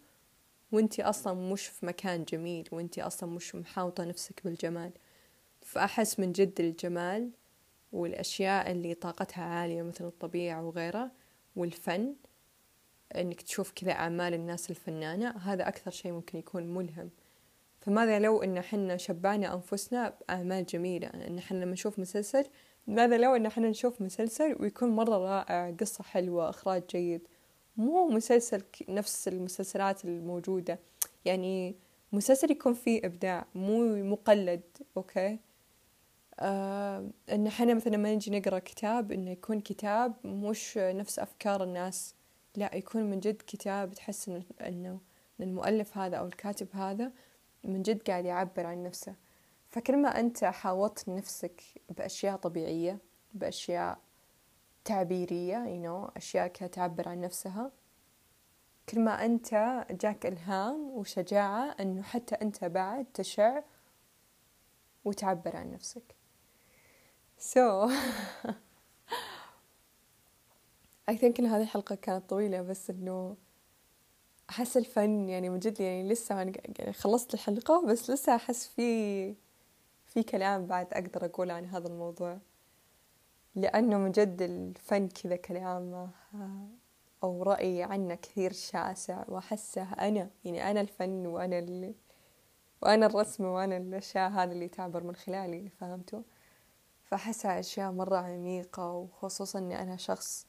وانتي 0.72 1.02
أصلا 1.02 1.34
مش 1.52 1.66
في 1.66 1.86
مكان 1.86 2.24
جميل 2.24 2.68
وانتي 2.72 3.02
أصلا 3.02 3.30
مش 3.30 3.54
محاوطة 3.54 4.04
نفسك 4.04 4.40
بالجمال. 4.44 4.92
فأحس 5.60 6.20
من 6.20 6.32
جد 6.32 6.60
الجمال 6.60 7.30
والأشياء 7.92 8.70
اللي 8.70 8.94
طاقتها 8.94 9.44
عالية 9.44 9.82
مثل 9.82 10.04
الطبيعة 10.06 10.62
وغيرها 10.66 11.10
والفن 11.56 12.14
إنك 13.16 13.42
تشوف 13.42 13.72
كذا 13.72 13.92
أعمال 13.92 14.34
الناس 14.34 14.70
الفنانة 14.70 15.30
هذا 15.30 15.68
أكثر 15.68 15.90
شيء 15.90 16.12
ممكن 16.12 16.38
يكون 16.38 16.74
ملهم. 16.74 17.10
فماذا 17.80 18.18
لو 18.18 18.42
إن 18.42 18.60
حنا 18.60 18.96
شبعنا 18.96 19.54
أنفسنا 19.54 20.14
بأعمال 20.20 20.66
جميلة؟ 20.66 21.08
إن 21.08 21.40
حنا 21.40 21.64
لما 21.64 21.72
نشوف 21.72 21.98
مسلسل 21.98 22.44
ماذا 22.86 23.18
لو 23.18 23.36
إن 23.36 23.48
حنا 23.48 23.68
نشوف 23.68 24.00
مسلسل 24.00 24.56
ويكون 24.60 24.88
مرة 24.88 25.16
رائع 25.18 25.70
قصة 25.80 26.04
حلوة 26.04 26.50
إخراج 26.50 26.82
جيد؟ 26.90 27.28
مو 27.76 28.08
مسلسل 28.08 28.62
نفس 28.88 29.28
المسلسلات 29.28 30.04
الموجودة. 30.04 30.78
يعني 31.24 31.76
مسلسل 32.12 32.50
يكون 32.50 32.74
فيه 32.74 33.06
إبداع 33.06 33.46
مو 33.54 34.02
مقلد 34.04 34.62
أوكي؟ 34.96 35.38
آه 36.40 37.10
إن 37.32 37.46
إحنا 37.46 37.74
مثلا 37.74 37.92
لما 37.96 38.14
نجي 38.14 38.38
نقرأ 38.38 38.58
كتاب 38.58 39.12
إنه 39.12 39.30
يكون 39.30 39.60
كتاب 39.60 40.14
مش 40.24 40.78
نفس 40.78 41.18
أفكار 41.18 41.62
الناس. 41.64 42.14
لا 42.56 42.74
يكون 42.74 43.02
من 43.10 43.20
جد 43.20 43.42
كتاب 43.46 43.94
تحس 43.94 44.30
إنه 44.60 45.00
المؤلف 45.40 45.98
هذا 45.98 46.16
أو 46.16 46.26
الكاتب 46.26 46.68
هذا 46.72 47.12
من 47.64 47.82
جد 47.82 48.02
قاعد 48.02 48.24
يعبر 48.24 48.66
عن 48.66 48.82
نفسه. 48.82 49.14
فكل 49.70 49.96
ما 49.96 50.20
أنت 50.20 50.44
حاوطت 50.44 51.08
نفسك 51.08 51.62
بأشياء 51.88 52.36
طبيعية 52.36 52.98
بأشياء 53.34 53.98
تعبيرية 54.84 55.64
you 55.64 55.82
know, 55.86 56.10
أشياء 56.16 56.48
تعبر 56.48 57.08
عن 57.08 57.20
نفسها 57.20 57.72
كل 58.88 59.00
ما 59.00 59.24
أنت 59.24 59.84
جاك 59.90 60.26
إلهام 60.26 60.90
وشجاعة 60.90 61.76
أنه 61.80 62.02
حتى 62.02 62.34
أنت 62.34 62.64
بعد 62.64 63.06
تشع 63.14 63.60
وتعبر 65.04 65.56
عن 65.56 65.70
نفسك. 65.70 66.16
So 67.38 67.90
I 71.10 71.16
think 71.16 71.40
إن 71.40 71.46
هذه 71.46 71.62
الحلقة 71.62 71.94
كانت 71.94 72.30
طويلة 72.30 72.62
بس 72.62 72.90
إنه 72.90 73.36
أحس 74.50 74.76
الفن 74.76 75.28
يعني 75.28 75.50
من 75.50 75.58
جد 75.58 75.80
يعني 75.80 76.08
لسه 76.08 76.34
يعني 76.34 76.92
خلصت 76.92 77.34
الحلقة 77.34 77.86
بس 77.86 78.10
لسه 78.10 78.34
أحس 78.36 78.66
في 78.66 79.34
في 80.06 80.22
كلام 80.22 80.66
بعد 80.66 80.86
أقدر 80.92 81.24
أقول 81.24 81.50
عن 81.50 81.64
هذا 81.64 81.88
الموضوع. 81.88 82.38
لأنه 83.54 83.98
من 83.98 84.12
جد 84.12 84.42
الفن 84.42 85.08
كذا 85.08 85.36
كلام 85.36 86.10
أو 87.22 87.42
رأيي 87.42 87.82
عنه 87.82 88.14
كثير 88.14 88.52
شاسع 88.52 89.24
وأحسه 89.28 89.92
أنا. 89.92 90.30
يعني 90.44 90.70
أنا 90.70 90.80
الفن 90.80 91.26
وأنا 91.26 91.58
اللي 91.58 91.94
وأنا 92.82 93.06
الرسم 93.06 93.44
وأنا 93.44 93.76
الأشياء 93.76 94.30
هذه 94.30 94.52
اللي 94.52 94.68
تعبر 94.68 95.02
من 95.02 95.16
خلالي 95.16 95.68
فهمتوا؟ 95.68 96.22
فأحسها 97.04 97.60
أشياء 97.60 97.92
مرة 97.92 98.16
عميقة 98.16 98.92
وخصوصا 98.92 99.58
أني 99.58 99.82
أنا 99.82 99.96
شخص 99.96 100.46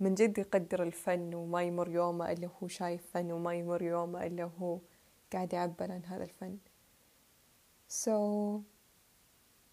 من 0.00 0.14
جد 0.14 0.38
يقدر 0.38 0.82
الفن 0.82 1.34
وما 1.34 1.62
يمر 1.62 1.88
يومه 1.88 2.32
إلا 2.32 2.48
هو 2.62 2.68
شايف 2.68 3.06
فن 3.12 3.32
وما 3.32 3.54
يمر 3.54 3.82
يومه 3.82 4.26
إلا 4.26 4.50
هو 4.60 4.78
قاعد 5.32 5.52
يعبر 5.52 5.92
عن 5.92 6.04
هذا 6.04 6.24
الفن. 6.24 6.58
So 7.88 8.10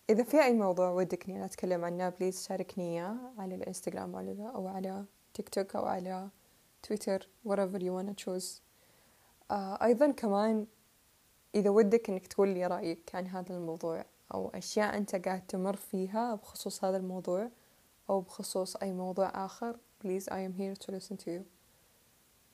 إذا 0.09 0.23
في 0.23 0.43
أي 0.43 0.53
موضوع 0.53 0.89
ودك 0.89 1.29
إني 1.29 1.45
أتكلم 1.45 1.85
عنه 1.85 2.09
بليز 2.09 2.47
شاركني 2.47 2.93
إياه 2.93 3.17
على 3.37 3.55
الإنستغرام 3.55 4.15
أو 4.39 4.67
على 4.67 5.05
تيك 5.33 5.49
توك 5.49 5.75
أو 5.75 5.85
على 5.85 6.29
تويتر 6.83 7.29
whatever 7.47 7.79
you 7.79 7.91
wanna 7.91 8.13
choose. 8.23 8.61
آه 9.51 9.83
أيضا 9.83 10.11
كمان 10.11 10.67
إذا 11.55 11.69
ودك 11.69 12.09
إنك 12.09 12.27
تقول 12.27 12.49
لي 12.49 12.67
رأيك 12.67 13.15
عن 13.15 13.27
هذا 13.27 13.55
الموضوع 13.55 14.05
أو 14.33 14.49
أشياء 14.49 14.97
أنت 14.97 15.15
قاعد 15.15 15.47
تمر 15.47 15.75
فيها 15.75 16.35
بخصوص 16.35 16.83
هذا 16.83 16.97
الموضوع 16.97 17.49
أو 18.09 18.21
بخصوص 18.21 18.75
أي 18.75 18.93
موضوع 18.93 19.45
آخر 19.45 19.77
please 20.05 20.27
I 20.37 20.41
am 20.47 20.53
here 20.53 20.75
to 20.83 20.91
listen 20.91 21.17
to 21.23 21.31
you. 21.31 21.45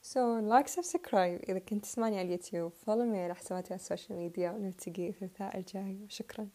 So 0.02 0.20
like 0.40 0.68
subscribe 0.68 1.50
إذا 1.50 1.60
كنت 1.60 1.84
تسمعني 1.86 2.20
على 2.20 2.26
اليوتيوب. 2.26 2.72
Follow 2.72 3.14
me 3.14 3.18
على 3.18 3.36
حساباتي 3.36 3.74
على 3.74 3.80
ال 3.80 3.85
social 3.85 4.17
media 4.17 4.52
ونلتقي 4.52 5.10
الثلاثاء 5.10 5.58
الجاي. 5.58 6.00
وشكرا 6.06 6.48